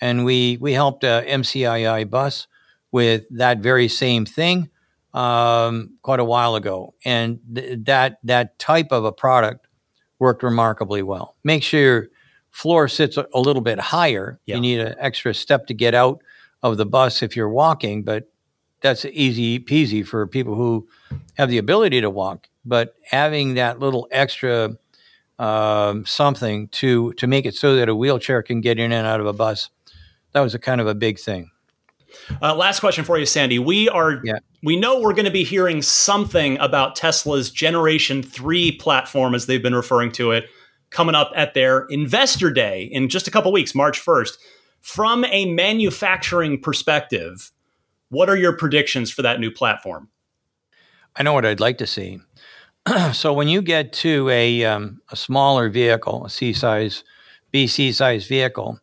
[0.00, 2.46] And we we helped a MCII bus
[2.92, 4.70] with that very same thing
[5.14, 9.66] um, quite a while ago, and th- that that type of a product
[10.18, 11.36] worked remarkably well.
[11.44, 12.08] Make sure your
[12.50, 14.40] floor sits a, little bit higher.
[14.46, 14.54] Yeah.
[14.54, 16.22] You need an extra step to get out
[16.62, 18.30] of the bus if you're walking, but
[18.80, 20.88] that's easy peasy for people who
[21.34, 22.48] have the ability to walk.
[22.64, 24.76] But having that little extra
[25.38, 29.20] um, something to to make it so that a wheelchair can get in and out
[29.20, 29.70] of a bus,
[30.36, 31.50] that was a kind of a big thing.
[32.42, 33.58] Uh, last question for you, Sandy.
[33.58, 34.38] We are yeah.
[34.62, 39.62] we know we're going to be hearing something about Tesla's Generation Three platform, as they've
[39.62, 40.44] been referring to it,
[40.90, 44.32] coming up at their investor day in just a couple weeks, March 1st.
[44.82, 47.50] From a manufacturing perspective,
[48.10, 50.10] what are your predictions for that new platform?
[51.16, 52.20] I know what I'd like to see.
[53.14, 57.04] so when you get to a, um, a smaller vehicle, a C size,
[57.54, 58.78] BC size vehicle,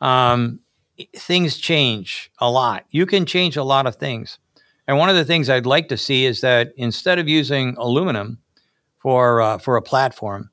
[0.00, 0.60] um,
[1.16, 2.84] things change a lot.
[2.90, 4.38] You can change a lot of things.
[4.86, 8.38] And one of the things I'd like to see is that instead of using aluminum
[8.98, 10.50] for uh, for a platform,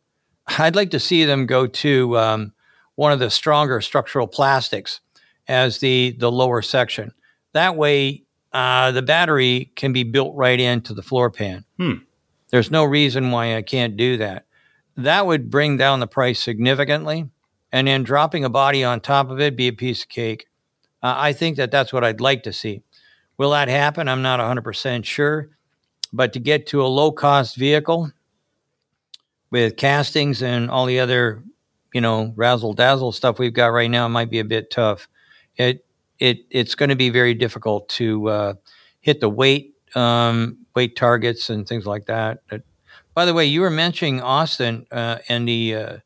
[0.60, 2.54] I'd like to see them go to um,
[2.96, 5.00] one of the stronger structural plastics
[5.48, 7.14] as the the lower section.
[7.54, 11.64] That way, uh, the battery can be built right into the floor pan.
[11.78, 11.94] Hmm.
[12.50, 14.46] There's no reason why I can't do that.
[14.98, 17.30] That would bring down the price significantly,
[17.76, 20.48] and then dropping a body on top of it be a piece of cake.
[21.04, 22.82] Uh, I think that that's what I'd like to see.
[23.38, 24.08] Will that happen?
[24.08, 25.50] I'm not 100% sure.
[26.14, 28.14] But to get to a low cost vehicle,
[29.52, 31.44] with castings and all the other,
[31.94, 35.10] you know, razzle dazzle stuff we've got right now, might be a bit tough.
[35.58, 35.86] It
[36.18, 38.54] it it's going to be very difficult to uh,
[39.02, 42.40] hit the weight um, weight targets and things like that.
[42.50, 42.62] But,
[43.14, 46.02] by the way, you were mentioning Austin uh, and the.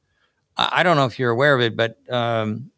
[0.71, 2.71] I don't know if you're aware of it, but um,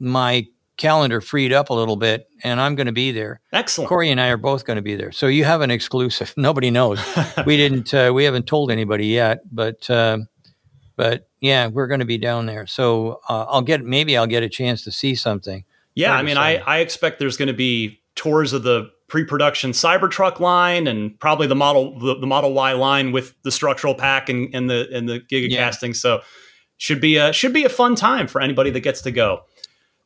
[0.00, 3.40] my calendar freed up a little bit, and I'm going to be there.
[3.52, 3.88] Excellent.
[3.88, 6.32] Corey and I are both going to be there, so you have an exclusive.
[6.36, 7.00] Nobody knows.
[7.44, 7.92] we didn't.
[7.92, 10.18] Uh, we haven't told anybody yet, but uh,
[10.96, 12.66] but yeah, we're going to be down there.
[12.66, 15.64] So uh, I'll get maybe I'll get a chance to see something.
[15.94, 20.40] Yeah, I mean, I I expect there's going to be tours of the pre-production Cybertruck
[20.40, 24.52] line and probably the model the, the Model Y line with the structural pack and,
[24.54, 25.58] and the and the giga yeah.
[25.58, 25.94] casting.
[25.94, 26.22] So
[26.76, 29.42] should be a should be a fun time for anybody that gets to go.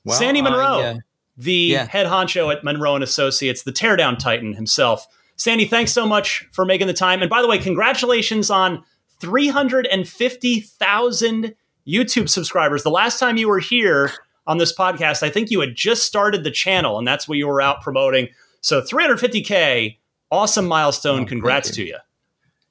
[0.04, 0.96] Well, Sandy Munro, uh, yeah.
[1.36, 1.86] the yeah.
[1.86, 5.06] head honcho at Munro and Associates, the teardown titan himself.
[5.36, 7.22] Sandy, thanks so much for making the time.
[7.22, 8.84] And by the way, congratulations on
[9.20, 11.54] 350,000
[11.86, 12.82] YouTube subscribers.
[12.82, 14.12] The last time you were here
[14.46, 17.46] on this podcast, I think you had just started the channel, and that's what you
[17.46, 18.28] were out promoting.
[18.60, 19.98] So 350K,
[20.30, 21.22] awesome milestone.
[21.22, 21.74] Oh, Congrats you.
[21.74, 21.96] to you.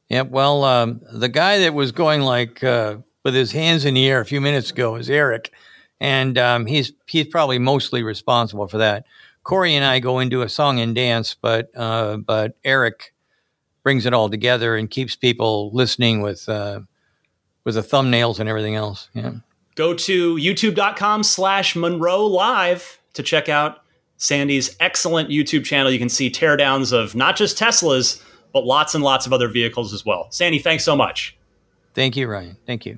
[0.10, 4.08] Yeah, well, um, the guy that was going like uh, with his hands in the
[4.08, 5.52] air a few minutes ago is Eric
[6.00, 9.06] and um, he's he's probably mostly responsible for that.
[9.44, 13.14] Corey and I go into a song and dance, but uh, but Eric
[13.84, 16.82] brings it all together and keeps people listening with uh,
[17.64, 19.10] with the thumbnails and everything else.
[19.14, 19.34] Yeah.
[19.76, 23.84] Go to youtube.com slash Munro Live to check out
[24.18, 25.90] Sandy's excellent YouTube channel.
[25.92, 29.94] You can see teardowns of not just Teslas, but lots and lots of other vehicles
[29.94, 30.28] as well.
[30.32, 31.39] Sandy, thanks so much.
[32.00, 32.56] Thank you, Ryan.
[32.66, 32.98] Thank you.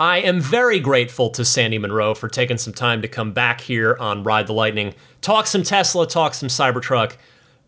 [0.00, 3.96] I am very grateful to Sandy Munro for taking some time to come back here
[4.00, 7.12] on Ride the Lightning, talk some Tesla, talk some Cybertruck.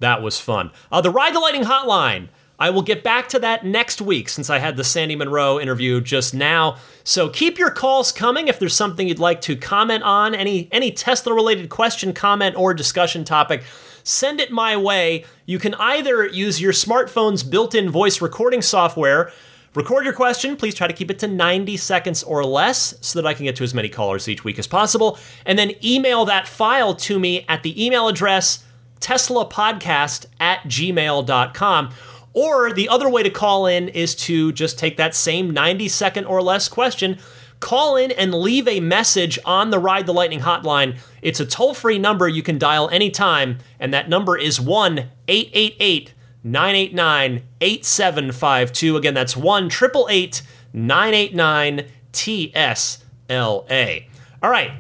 [0.01, 0.73] That was fun.
[0.91, 2.27] Uh, the Ride the Lightning hotline.
[2.59, 6.01] I will get back to that next week since I had the Sandy Munro interview
[6.01, 6.77] just now.
[7.05, 10.91] So keep your calls coming if there's something you'd like to comment on, any any
[10.91, 13.63] Tesla related question, comment, or discussion topic.
[14.03, 15.25] Send it my way.
[15.47, 19.33] You can either use your smartphone's built-in voice recording software
[19.75, 20.57] Record your question.
[20.57, 23.55] Please try to keep it to 90 seconds or less so that I can get
[23.57, 25.19] to as many callers each week as possible.
[25.45, 28.65] And then email that file to me at the email address
[29.01, 31.91] teslapodcast at gmail.com.
[32.33, 36.27] Or the other way to call in is to just take that same 90 second
[36.27, 37.19] or less question,
[37.61, 40.99] call in and leave a message on the Ride the Lightning hotline.
[41.23, 46.15] It's a toll free number you can dial anytime, and that number is 1 888
[46.45, 48.97] 989 8752.
[48.97, 54.05] Again, that's 1 888 989 TSLA.
[54.43, 54.73] All right.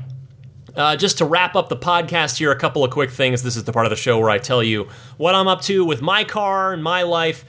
[0.77, 3.43] Uh, just to wrap up the podcast here, a couple of quick things.
[3.43, 5.85] This is the part of the show where I tell you what I'm up to
[5.85, 7.45] with my car and my life.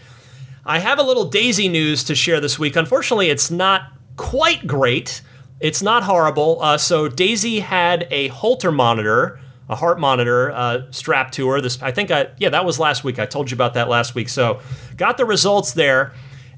[0.66, 2.76] I have a little Daisy news to share this week.
[2.76, 5.22] Unfortunately, it's not quite great.
[5.60, 6.62] It's not horrible.
[6.62, 11.60] Uh, so Daisy had a Holter monitor, a heart monitor, uh, strapped to her.
[11.60, 13.20] This, I think, I yeah, that was last week.
[13.20, 14.30] I told you about that last week.
[14.30, 14.62] So
[14.96, 16.14] got the results there,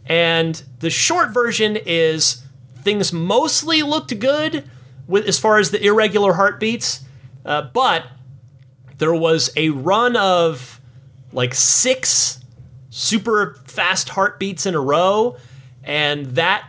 [0.05, 2.43] and the short version is
[2.81, 4.69] things mostly looked good
[5.11, 7.03] with as far as the irregular heartbeats,
[7.45, 8.07] uh, but
[8.97, 10.81] there was a run of
[11.33, 12.39] like six
[12.89, 15.37] super fast heartbeats in a row,
[15.83, 16.67] and that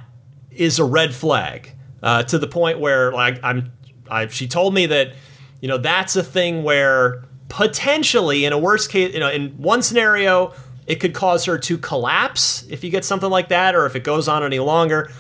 [0.51, 1.73] is a red flag
[2.03, 3.73] uh, to the point where like I'm.
[4.11, 5.15] I, she told me that
[5.61, 9.83] you know that's a thing where potentially in a worst case, you know, in one
[9.83, 10.53] scenario
[10.87, 14.05] it could cause her to collapse if you get something like that, or if it
[14.05, 15.11] goes on any longer.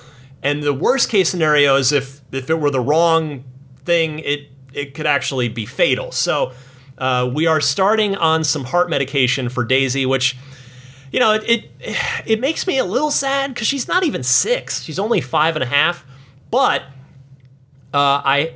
[0.43, 3.45] And the worst case scenario is if if it were the wrong
[3.85, 6.13] thing, it it could actually be fatal.
[6.13, 6.53] So
[6.99, 10.37] uh, we are starting on some heart medication for Daisy, which
[11.13, 11.71] you know it it,
[12.27, 15.63] it makes me a little sad because she's not even six; she's only five and
[15.63, 16.05] a half.
[16.51, 16.83] But
[17.95, 18.55] uh, I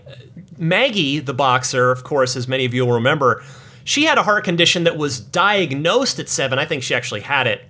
[0.58, 3.44] Maggie, the boxer, of course, as many of you will remember,
[3.84, 6.58] she had a heart condition that was diagnosed at seven.
[6.58, 7.62] I think she actually had it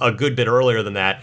[0.00, 1.22] a good bit earlier than that.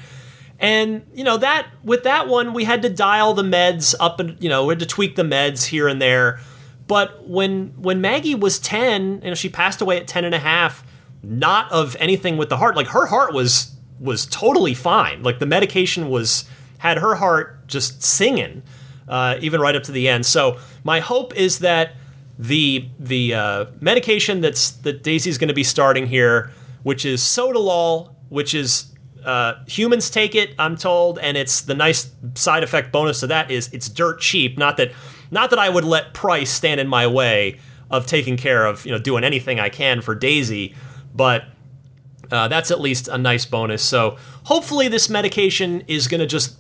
[0.60, 4.42] And you know that with that one, we had to dial the meds up, and
[4.42, 6.40] you know we had to tweak the meds here and there.
[6.88, 10.40] But when when Maggie was ten, you know she passed away at ten and a
[10.40, 10.84] half,
[11.22, 12.76] not of anything with the heart.
[12.76, 15.22] Like her heart was was totally fine.
[15.22, 16.46] Like the medication was
[16.80, 18.64] had her heart just singing,
[19.08, 20.26] uh, even right up to the end.
[20.26, 21.96] So my hope is that
[22.40, 26.52] the the uh, medication that's that Daisy's going to be starting here,
[26.84, 28.94] which is Sotalol, which is
[29.28, 33.52] uh, humans take it, I'm told, and it's the nice side effect bonus to that
[33.52, 34.58] is it's dirt cheap.
[34.58, 34.94] Not that,
[35.30, 37.60] not that I would let price stand in my way
[37.92, 40.76] of taking care of, you know, doing anything I can for Daisy,
[41.14, 41.44] but
[42.32, 43.84] uh, that's at least a nice bonus.
[43.84, 44.16] So
[44.46, 46.56] hopefully this medication is going to just,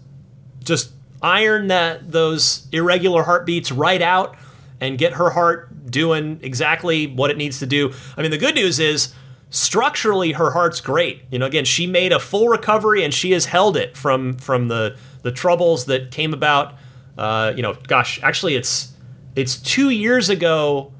[0.61, 0.91] just
[1.21, 4.35] iron that those irregular heartbeats right out
[4.81, 7.93] and get her heart doing exactly what it needs to do.
[8.17, 9.13] I mean, the good news is
[9.49, 11.23] structurally her heart's great.
[11.31, 14.67] You know, again, she made a full recovery and she has held it from from
[14.67, 16.75] the the troubles that came about.
[17.17, 18.93] Uh, you know, gosh, actually, it's
[19.35, 20.93] it's two years ago.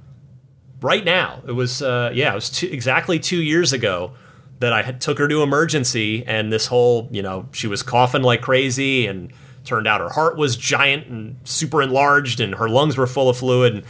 [0.79, 4.13] Right now, it was uh, yeah, it was two, exactly two years ago
[4.59, 8.41] that I took her to emergency, and this whole you know she was coughing like
[8.41, 13.07] crazy, and turned out her heart was giant and super enlarged, and her lungs were
[13.07, 13.73] full of fluid.
[13.73, 13.83] And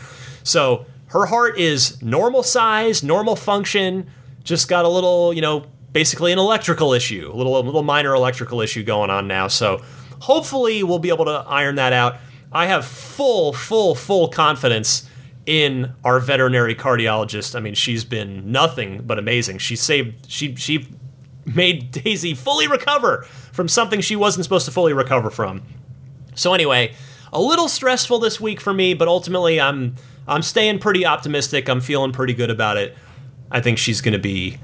[0.44, 4.10] so her heart is normal size, normal function
[4.48, 8.16] just got a little, you know, basically an electrical issue, a little, a little minor
[8.16, 9.48] electrical issue going on now.
[9.48, 9.82] So
[10.22, 12.18] hopefully we'll be able to iron that out.
[12.52, 15.08] I have full, full, full confidence
[15.46, 17.56] in our veterinary cardiologist.
[17.56, 19.58] I mean, she's been nothing but amazing.
[19.58, 20.88] She saved, she, she
[21.46, 25.62] made Daisy fully recover from something she wasn't supposed to fully recover from.
[26.36, 26.94] So anyway,
[27.34, 29.96] a little stressful this week for me, but ultimately I'm
[30.30, 31.70] I'm staying pretty optimistic.
[31.70, 32.98] I'm feeling pretty good about it.
[33.52, 34.58] I think she's going to be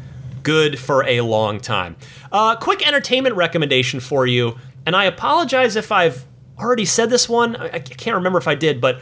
[0.44, 1.96] good for a long time.
[2.32, 6.26] Uh, quick entertainment recommendation for you, and I apologize if I've
[6.60, 7.56] already said this one.
[7.56, 9.02] I, I can't remember if I did, but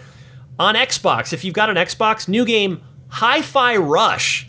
[0.59, 4.47] on Xbox, if you've got an Xbox, new game Hi-Fi Rush.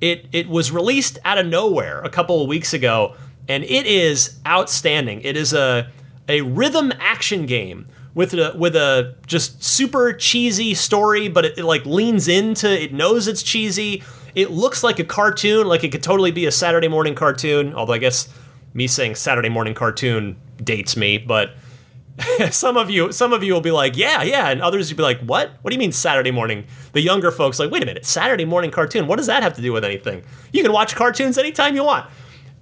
[0.00, 3.14] It it was released out of nowhere a couple of weeks ago,
[3.48, 5.20] and it is outstanding.
[5.22, 5.90] It is a
[6.28, 11.64] a rhythm action game with a with a just super cheesy story, but it, it
[11.64, 14.02] like leans into it knows it's cheesy
[14.34, 17.74] it looks like a cartoon, like it could totally be a Saturday morning cartoon.
[17.74, 18.28] Although I guess
[18.74, 21.54] me saying Saturday morning cartoon dates me, but
[22.50, 25.02] some of you some of you will be like, yeah, yeah, and others you'll be
[25.02, 25.50] like, what?
[25.62, 26.64] What do you mean Saturday morning?
[26.92, 29.06] The younger folks like, wait a minute, Saturday morning cartoon.
[29.06, 30.22] What does that have to do with anything?
[30.52, 32.08] You can watch cartoons anytime you want.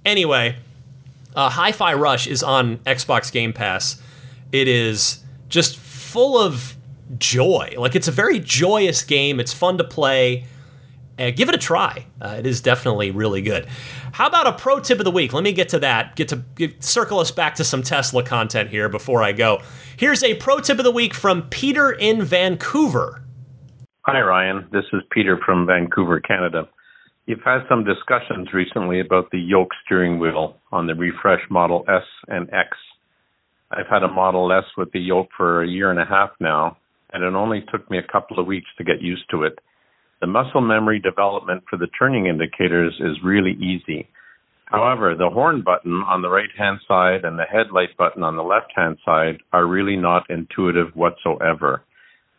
[0.05, 0.57] Anyway,
[1.35, 4.01] uh, Hi-Fi Rush is on Xbox Game Pass.
[4.51, 6.75] It is just full of
[7.17, 7.73] joy.
[7.77, 9.39] Like it's a very joyous game.
[9.39, 10.45] It's fun to play.
[11.21, 12.05] Uh, give it a try.
[12.19, 13.67] Uh, it is definitely really good.
[14.13, 15.33] How about a pro tip of the week?
[15.33, 16.15] Let me get to that.
[16.15, 19.61] Get to get, circle us back to some Tesla content here before I go.
[19.95, 23.23] Here's a pro tip of the week from Peter in Vancouver.
[24.01, 24.67] Hi, Ryan.
[24.71, 26.67] This is Peter from Vancouver, Canada.
[27.27, 32.01] You've had some discussions recently about the yoke steering wheel on the refresh Model S
[32.29, 32.69] and X.
[33.69, 36.77] I've had a Model S with the yoke for a year and a half now,
[37.13, 39.59] and it only took me a couple of weeks to get used to it.
[40.21, 44.07] The muscle memory development for the turning indicators is really easy.
[44.65, 48.43] However, the horn button on the right hand side and the headlight button on the
[48.43, 51.83] left hand side are really not intuitive whatsoever.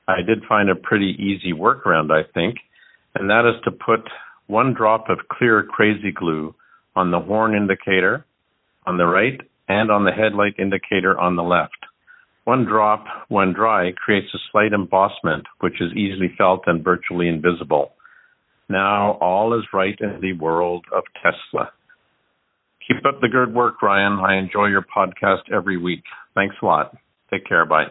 [0.07, 2.57] I did find a pretty easy workaround, I think,
[3.15, 4.09] and that is to put
[4.47, 6.55] one drop of clear crazy glue
[6.95, 8.25] on the horn indicator
[8.87, 11.82] on the right and on the headlight indicator on the left.
[12.45, 17.93] One drop, when dry, creates a slight embossment, which is easily felt and virtually invisible.
[18.69, 21.71] Now all is right in the world of Tesla.
[22.87, 24.19] Keep up the good work, Ryan.
[24.19, 26.03] I enjoy your podcast every week.
[26.35, 26.97] Thanks a lot.
[27.31, 27.65] Take care.
[27.65, 27.87] Bye.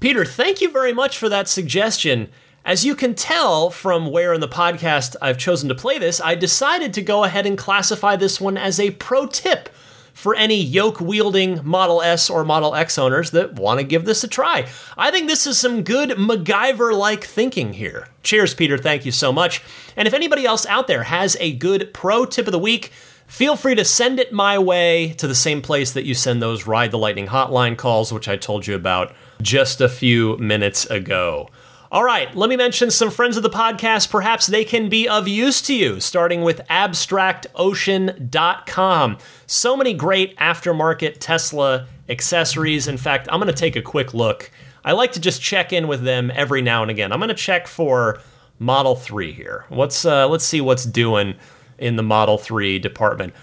[0.00, 2.28] Peter, thank you very much for that suggestion.
[2.64, 6.34] As you can tell from where in the podcast I've chosen to play this, I
[6.34, 9.68] decided to go ahead and classify this one as a pro tip
[10.12, 14.22] for any yoke wielding Model S or Model X owners that want to give this
[14.24, 14.66] a try.
[14.96, 18.08] I think this is some good MacGyver like thinking here.
[18.22, 18.78] Cheers, Peter.
[18.78, 19.62] Thank you so much.
[19.96, 22.92] And if anybody else out there has a good pro tip of the week,
[23.26, 26.66] feel free to send it my way to the same place that you send those
[26.66, 31.50] Ride the Lightning hotline calls, which I told you about just a few minutes ago.
[31.92, 34.10] All right, let me mention some friends of the podcast.
[34.10, 39.18] Perhaps they can be of use to you, starting with abstractocean.com.
[39.46, 42.88] So many great aftermarket Tesla accessories.
[42.88, 44.50] In fact, I'm going to take a quick look.
[44.82, 47.12] I like to just check in with them every now and again.
[47.12, 48.18] I'm going to check for
[48.58, 49.66] Model 3 here.
[49.68, 51.34] What's uh, let's see what's doing
[51.76, 53.34] in the Model 3 department.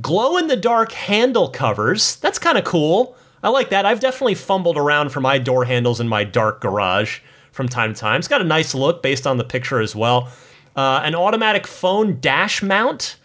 [0.00, 2.16] Glow in the dark handle covers.
[2.16, 3.18] That's kind of cool.
[3.42, 3.84] I like that.
[3.84, 7.20] I've definitely fumbled around for my door handles in my dark garage
[7.58, 8.20] from time to time.
[8.20, 10.30] It's got a nice look based on the picture as well.
[10.76, 13.16] Uh, an automatic phone dash mount.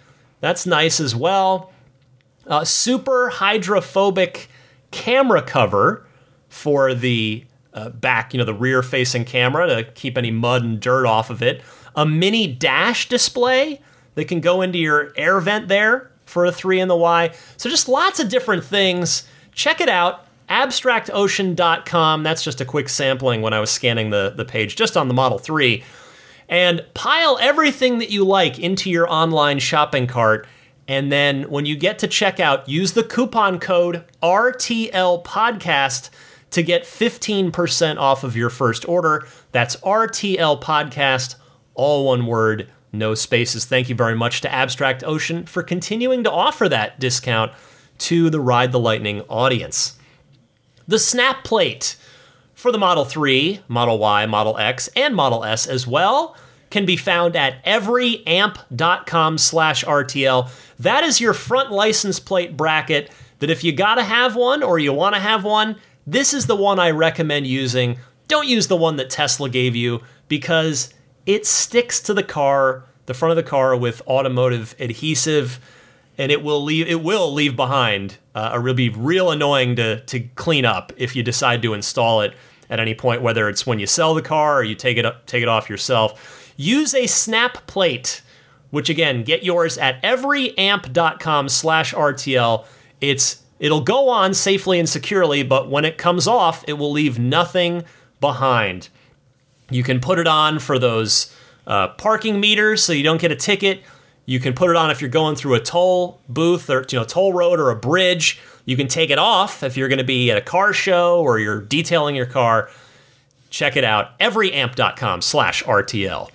[0.41, 1.72] That's nice as well.
[2.47, 4.49] Uh, super hydrophobic
[4.89, 6.07] camera cover
[6.49, 7.45] for the
[7.76, 11.30] uh, back, you know, the rear facing camera to keep any mud and dirt off
[11.30, 11.61] of it.
[11.95, 13.81] A mini dash display
[14.15, 17.31] that can go into your air vent there for a 3 in the Y.
[17.55, 19.27] So just lots of different things.
[19.53, 22.24] Check it out abstractocean.com.
[22.24, 25.14] That's just a quick sampling when I was scanning the, the page just on the
[25.14, 25.84] Model 3.
[26.49, 30.48] And pile everything that you like into your online shopping cart.
[30.88, 36.10] And then when you get to checkout, use the coupon code RTL Podcast
[36.52, 39.26] to get 15% off of your first order.
[39.52, 41.36] That's RTL Podcast,
[41.74, 43.65] all one word, no spaces.
[43.65, 47.52] Thank you very much to Abstract Ocean for continuing to offer that discount
[47.99, 49.98] to the Ride the Lightning audience.
[50.88, 51.95] The snap plate
[52.53, 56.35] for the Model 3, Model Y, Model X, and Model S as well
[56.69, 60.49] can be found at everyamp.com slash RTL.
[60.80, 64.91] That is your front license plate bracket that if you gotta have one or you
[64.91, 65.77] wanna have one,
[66.07, 67.99] this is the one I recommend using.
[68.27, 70.93] Don't use the one that Tesla gave you because
[71.26, 75.60] it sticks to the car, the front of the car with automotive adhesive
[76.18, 79.99] and it will leave it will leave behind uh, or will be real annoying to
[80.02, 82.34] to clean up if you decide to install it
[82.69, 85.27] at any point, whether it's when you sell the car or you take it up,
[85.27, 86.53] take it off yourself.
[86.57, 88.23] Use a snap plate,
[88.72, 92.65] which again, get yours at everyamp.com slash RTL.
[92.99, 97.19] It's it'll go on safely and securely, but when it comes off, it will leave
[97.19, 97.84] nothing
[98.19, 98.90] behind.
[99.69, 101.35] You can put it on for those
[101.68, 103.84] uh, parking meters so you don't get a ticket.
[104.26, 107.06] You can put it on if you're going through a toll booth or you know
[107.06, 108.40] toll road or a bridge.
[108.66, 111.40] You can take it off if you're going to be at a car show or
[111.40, 112.70] you're detailing your car.
[113.50, 114.18] Check it out.
[114.20, 116.30] Everyamp.com slash RTL.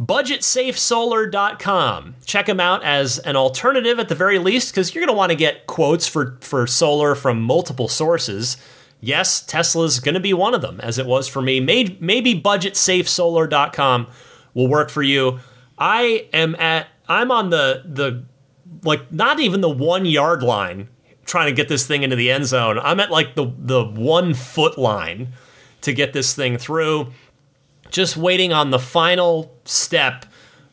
[0.00, 2.14] BudgetSafeSolar.com.
[2.24, 5.30] Check them out as an alternative at the very least because you're going to want
[5.30, 8.56] to get quotes for, for solar from multiple sources.
[9.00, 11.60] Yes, Tesla's going to be one of them, as it was for me.
[11.60, 14.06] Maybe, maybe BudgetSafeSolar.com
[14.54, 15.40] will work for you.
[15.78, 18.24] I am at I'm on the the
[18.82, 20.88] like not even the one yard line
[21.24, 22.78] trying to get this thing into the end zone.
[22.78, 25.32] I'm at like the the one foot line
[25.82, 27.12] to get this thing through.
[27.90, 30.24] Just waiting on the final step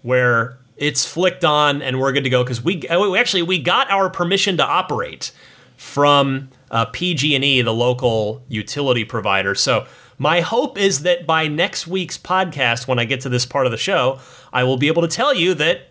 [0.01, 3.91] where it's flicked on and we're good to go because we, we actually we got
[3.91, 5.31] our permission to operate
[5.76, 9.56] from uh, PG&E, the local utility provider.
[9.56, 9.85] So
[10.18, 13.72] my hope is that by next week's podcast, when I get to this part of
[13.72, 14.19] the show,
[14.51, 15.89] I will be able to tell you that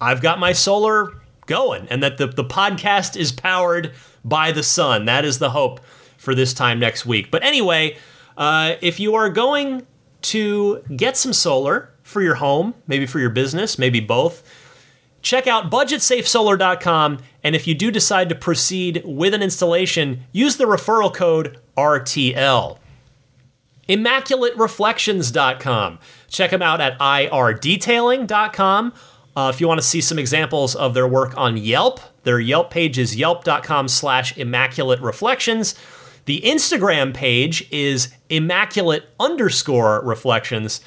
[0.00, 3.92] I've got my solar going and that the, the podcast is powered
[4.24, 5.06] by the sun.
[5.06, 5.80] That is the hope
[6.16, 7.30] for this time next week.
[7.30, 7.96] But anyway,
[8.36, 9.86] uh, if you are going
[10.22, 14.42] to get some solar for your home, maybe for your business, maybe both,
[15.22, 17.18] check out budgetsafesolar.com.
[17.42, 22.78] And if you do decide to proceed with an installation, use the referral code RTL.
[23.88, 25.98] ImmaculateReflections.com.
[26.28, 28.92] Check them out at irdetailing.com.
[29.36, 32.70] Uh, if you want to see some examples of their work on Yelp, their Yelp
[32.70, 35.74] page is yelp.com slash immaculate reflections.
[36.24, 40.80] The Instagram page is immaculate underscore reflections.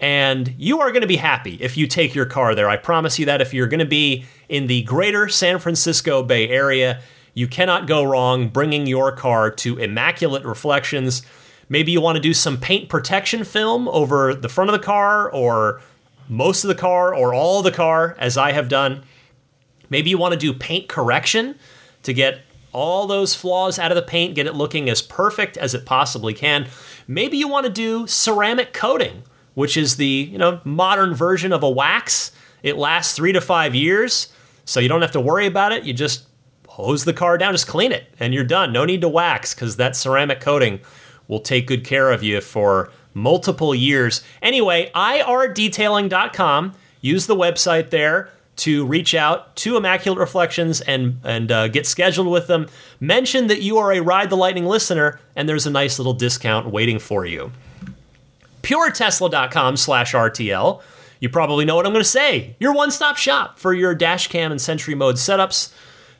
[0.00, 2.68] And you are going to be happy if you take your car there.
[2.68, 6.48] I promise you that if you're going to be in the greater San Francisco Bay
[6.48, 7.00] Area,
[7.34, 11.22] you cannot go wrong bringing your car to Immaculate Reflections.
[11.68, 15.30] Maybe you want to do some paint protection film over the front of the car
[15.30, 15.80] or
[16.28, 19.02] most of the car or all the car, as I have done.
[19.88, 21.56] Maybe you want to do paint correction
[22.02, 22.40] to get
[22.72, 26.34] all those flaws out of the paint, get it looking as perfect as it possibly
[26.34, 26.68] can.
[27.06, 29.22] Maybe you want to do ceramic coating
[29.56, 32.30] which is the you know modern version of a wax.
[32.62, 34.28] It lasts three to five years,
[34.64, 35.84] so you don't have to worry about it.
[35.84, 36.26] You just
[36.68, 38.70] hose the car down, just clean it, and you're done.
[38.70, 40.80] No need to wax because that ceramic coating
[41.26, 44.22] will take good care of you for multiple years.
[44.42, 46.74] Anyway, irdetailing.com.
[47.00, 52.28] Use the website there to reach out to Immaculate Reflections and and uh, get scheduled
[52.28, 52.68] with them.
[53.00, 56.70] Mention that you are a Ride the Lightning listener, and there's a nice little discount
[56.70, 57.52] waiting for you
[58.66, 60.82] puretesla.com slash RTL.
[61.20, 62.56] You probably know what I'm going to say.
[62.58, 65.72] Your one stop shop for your dash cam and Sentry mode setups.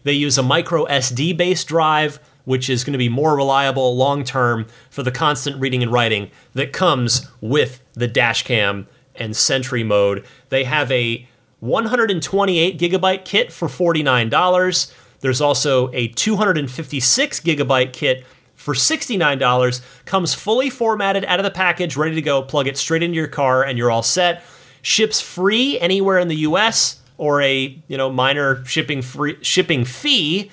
[0.04, 4.24] They use a micro SD based drive, which is going to be more reliable long
[4.24, 9.84] term for the constant reading and writing that comes with the dash cam and Sentry
[9.84, 10.24] mode.
[10.48, 11.28] They have a
[11.60, 14.92] 128 gigabyte kit for $49.
[15.20, 18.24] There's also a 256 gigabyte kit
[18.54, 23.02] for $69 comes fully formatted out of the package ready to go plug it straight
[23.02, 24.42] into your car and you're all set
[24.80, 30.50] ships free anywhere in the US or a you know minor shipping free shipping fee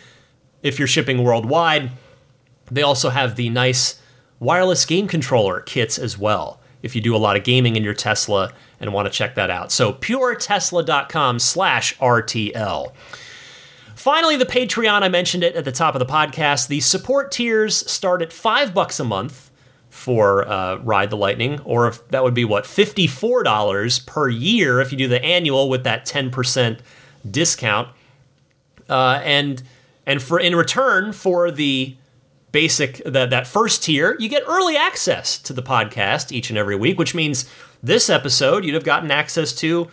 [0.64, 1.92] if you're shipping worldwide
[2.72, 4.02] they also have the nice
[4.40, 7.94] wireless game controller kits as well if you do a lot of gaming in your
[7.94, 12.92] Tesla and want to check that out so puretesla.com slash RTL
[13.96, 16.68] Finally, the Patreon, I mentioned it at the top of the podcast.
[16.68, 19.50] The support tiers start at five bucks a month
[19.90, 24.92] for uh, Ride the Lightning, or if that would be what, $54 per year if
[24.92, 26.80] you do the annual with that 10%
[27.30, 27.90] discount.
[28.90, 29.64] Uh, and
[30.06, 31.96] and for in return for the
[32.52, 36.76] basic that that first tier, you get early access to the podcast each and every
[36.76, 37.50] week, which means
[37.82, 39.90] this episode you'd have gotten access to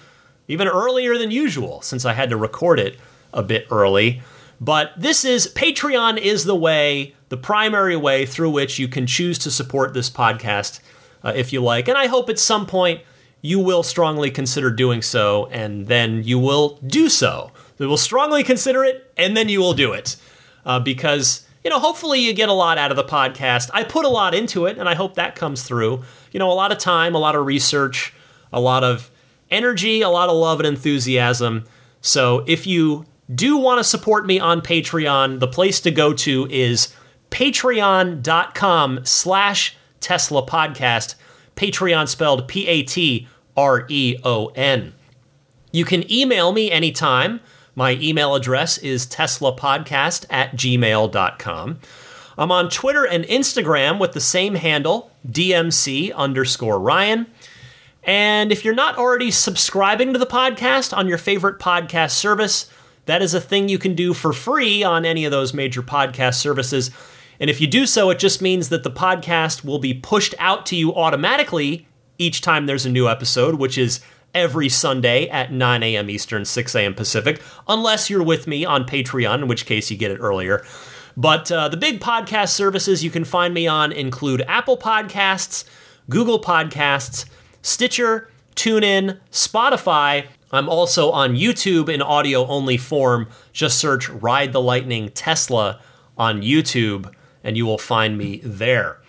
[0.46, 2.98] even earlier than usual since I had to record it
[3.32, 4.22] a bit early.
[4.60, 9.38] But this is Patreon is the way, the primary way through which you can choose
[9.38, 10.80] to support this podcast
[11.24, 11.88] uh, if you like.
[11.88, 13.00] And I hope at some point
[13.40, 17.52] you will strongly consider doing so, and then you will do so.
[17.80, 20.16] You will strongly consider it, and then you will do it.
[20.66, 23.70] Uh, because, you know, hopefully you get a lot out of the podcast.
[23.72, 26.04] I put a lot into it, and I hope that comes through.
[26.30, 28.12] You know, a lot of time, a lot of research,
[28.52, 29.10] a lot of
[29.50, 31.64] energy, a lot of love and enthusiasm.
[32.02, 36.46] So if you do want to support me on Patreon, the place to go to
[36.50, 36.94] is
[37.30, 41.14] patreon.com slash Tesla podcast.
[41.56, 43.26] Patreon spelled P A T
[43.56, 44.92] R E O N.
[45.72, 47.40] You can email me anytime.
[47.74, 51.78] My email address is teslapodcast at gmail.com.
[52.38, 57.26] I'm on Twitter and Instagram with the same handle, DMC underscore Ryan.
[58.02, 62.70] And if you're not already subscribing to the podcast on your favorite podcast service,
[63.06, 66.34] that is a thing you can do for free on any of those major podcast
[66.34, 66.90] services.
[67.38, 70.64] And if you do so, it just means that the podcast will be pushed out
[70.66, 71.86] to you automatically
[72.18, 74.00] each time there's a new episode, which is
[74.34, 76.10] every Sunday at 9 a.m.
[76.10, 76.94] Eastern, 6 a.m.
[76.94, 80.64] Pacific, unless you're with me on Patreon, in which case you get it earlier.
[81.16, 85.64] But uh, the big podcast services you can find me on include Apple Podcasts,
[86.08, 87.26] Google Podcasts,
[87.62, 90.26] Stitcher, TuneIn, Spotify.
[90.52, 93.28] I'm also on YouTube in audio only form.
[93.52, 95.80] Just search Ride the Lightning Tesla
[96.16, 97.12] on YouTube
[97.42, 98.99] and you will find me there.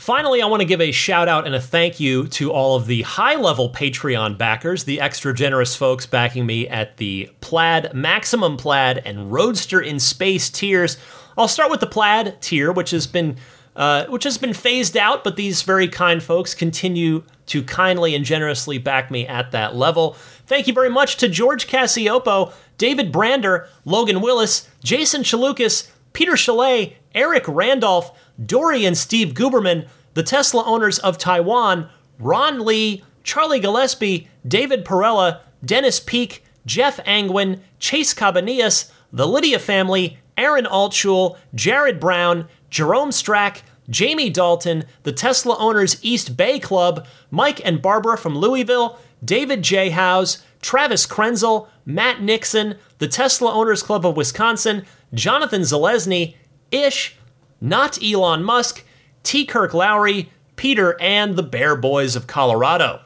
[0.00, 2.86] Finally, I want to give a shout out and a thank you to all of
[2.86, 8.56] the high level Patreon backers, the extra generous folks backing me at the Plaid, Maximum
[8.56, 10.96] Plaid, and Roadster in Space tiers.
[11.36, 13.36] I'll start with the Plaid tier, which has been
[13.76, 18.24] uh, which has been phased out, but these very kind folks continue to kindly and
[18.24, 20.14] generously back me at that level.
[20.46, 26.96] Thank you very much to George Cassiopo, David Brander, Logan Willis, Jason Chalukas, Peter Chalet,
[27.14, 31.88] Eric Randolph, Dory and Steve Guberman, the Tesla owners of Taiwan,
[32.18, 40.18] Ron Lee, Charlie Gillespie, David Perella, Dennis Peak, Jeff Angwin, Chase Cabanillas, the Lydia family,
[40.36, 47.60] Aaron Altschul, Jared Brown, Jerome Strack, Jamie Dalton, the Tesla Owners East Bay Club, Mike
[47.64, 49.90] and Barbara from Louisville, David J.
[49.90, 56.36] Howes, Travis Krenzel, Matt Nixon, the Tesla Owners Club of Wisconsin, Jonathan Zalesny,
[56.70, 57.16] Ish,
[57.60, 58.84] not Elon Musk,
[59.22, 59.44] T.
[59.44, 63.02] Kirk Lowry, Peter, and the Bear Boys of Colorado.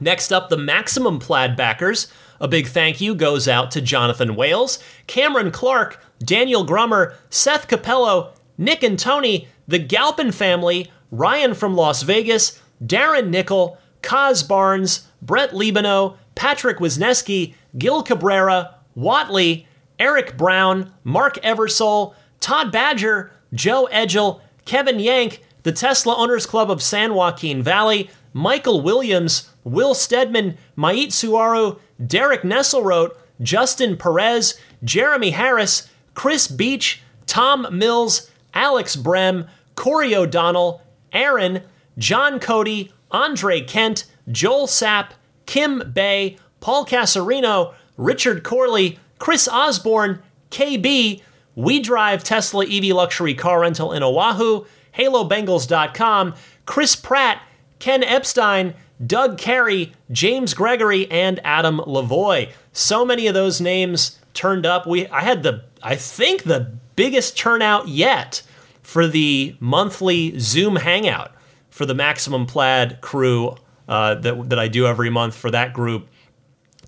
[0.00, 2.08] Next up, the Maximum Plaid backers.
[2.40, 8.32] A big thank you goes out to Jonathan Wales, Cameron Clark, Daniel Grummer, Seth Capello,
[8.58, 15.52] Nick and Tony, the Galpin family, Ryan from Las Vegas, Darren Nickel, Kaz Barnes, Brett
[15.52, 19.66] Libano, Patrick Wisneski, Gil Cabrera, Watley,
[19.98, 26.82] Eric Brown, Mark Eversole, Todd Badger, Joe Edgel, Kevin Yank, the Tesla Owners Club of
[26.82, 35.88] San Joaquin Valley, Michael Williams, Will Stedman, Mait Suaru, Derek Nesselrote, Justin Perez, Jeremy Harris,
[36.14, 40.82] Chris Beach, Tom Mills, Alex Brem, Corey O'Donnell,
[41.12, 41.62] Aaron,
[41.96, 45.10] John Cody, Andre Kent, Joel Sapp,
[45.46, 51.22] Kim Bay, Paul Casarino, Richard Corley, Chris Osborne, KB,
[51.54, 54.64] We Drive Tesla EV Luxury Car Rental in Oahu,
[54.96, 56.34] HaloBengals.com,
[56.66, 57.42] Chris Pratt,
[57.78, 58.74] Ken Epstein,
[59.04, 62.50] Doug Carey, James Gregory, and Adam Lavoy.
[62.72, 64.86] So many of those names turned up.
[64.86, 68.42] We I had the I think the biggest turnout yet
[68.82, 71.32] for the monthly Zoom hangout
[71.70, 73.56] for the Maximum Plaid crew
[73.88, 76.08] uh, that that I do every month for that group.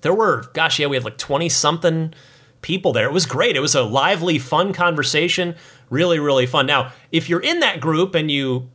[0.01, 2.13] There were, gosh, yeah, we had like twenty something
[2.61, 3.07] people there.
[3.07, 3.55] It was great.
[3.55, 5.55] It was a lively, fun conversation.
[5.89, 6.65] Really, really fun.
[6.65, 8.69] Now, if you're in that group and you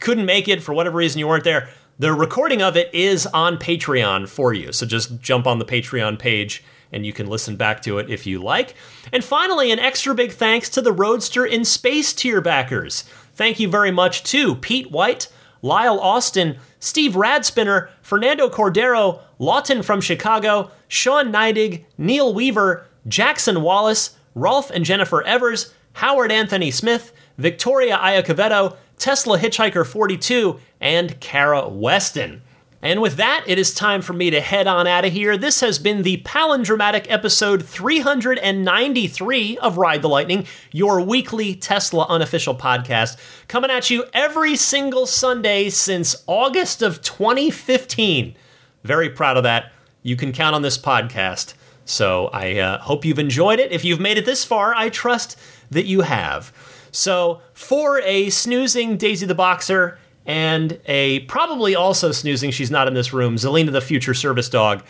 [0.00, 1.68] couldn't make it for whatever reason you weren't there,
[1.98, 4.72] the recording of it is on Patreon for you.
[4.72, 8.26] So just jump on the Patreon page and you can listen back to it if
[8.26, 8.74] you like.
[9.12, 13.02] And finally, an extra big thanks to the Roadster in Space tier backers.
[13.34, 15.28] Thank you very much to Pete White,
[15.62, 24.16] Lyle Austin, Steve Radspinner, Fernando Cordero, Lawton from Chicago, Sean Neidig, Neil Weaver, Jackson Wallace,
[24.34, 32.42] Rolf and Jennifer Evers, Howard Anthony Smith, Victoria Iacovetto, Tesla Hitchhiker 42, and Kara Weston.
[32.84, 35.36] And with that, it is time for me to head on out of here.
[35.36, 42.56] This has been the palindromatic episode 393 of Ride the Lightning, your weekly Tesla unofficial
[42.56, 43.16] podcast,
[43.46, 48.34] coming at you every single Sunday since August of 2015.
[48.82, 49.72] Very proud of that.
[50.02, 51.54] You can count on this podcast.
[51.84, 53.72] So I uh, hope you've enjoyed it.
[53.72, 55.38] If you've made it this far, I trust
[55.70, 56.52] that you have.
[56.92, 62.94] So for a snoozing Daisy the Boxer, and a probably also snoozing, she's not in
[62.94, 64.84] this room, Zelina the future service dog.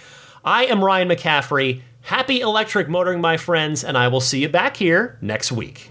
[0.45, 1.83] I am Ryan McCaffrey.
[2.03, 5.91] Happy electric motoring, my friends, and I will see you back here next week.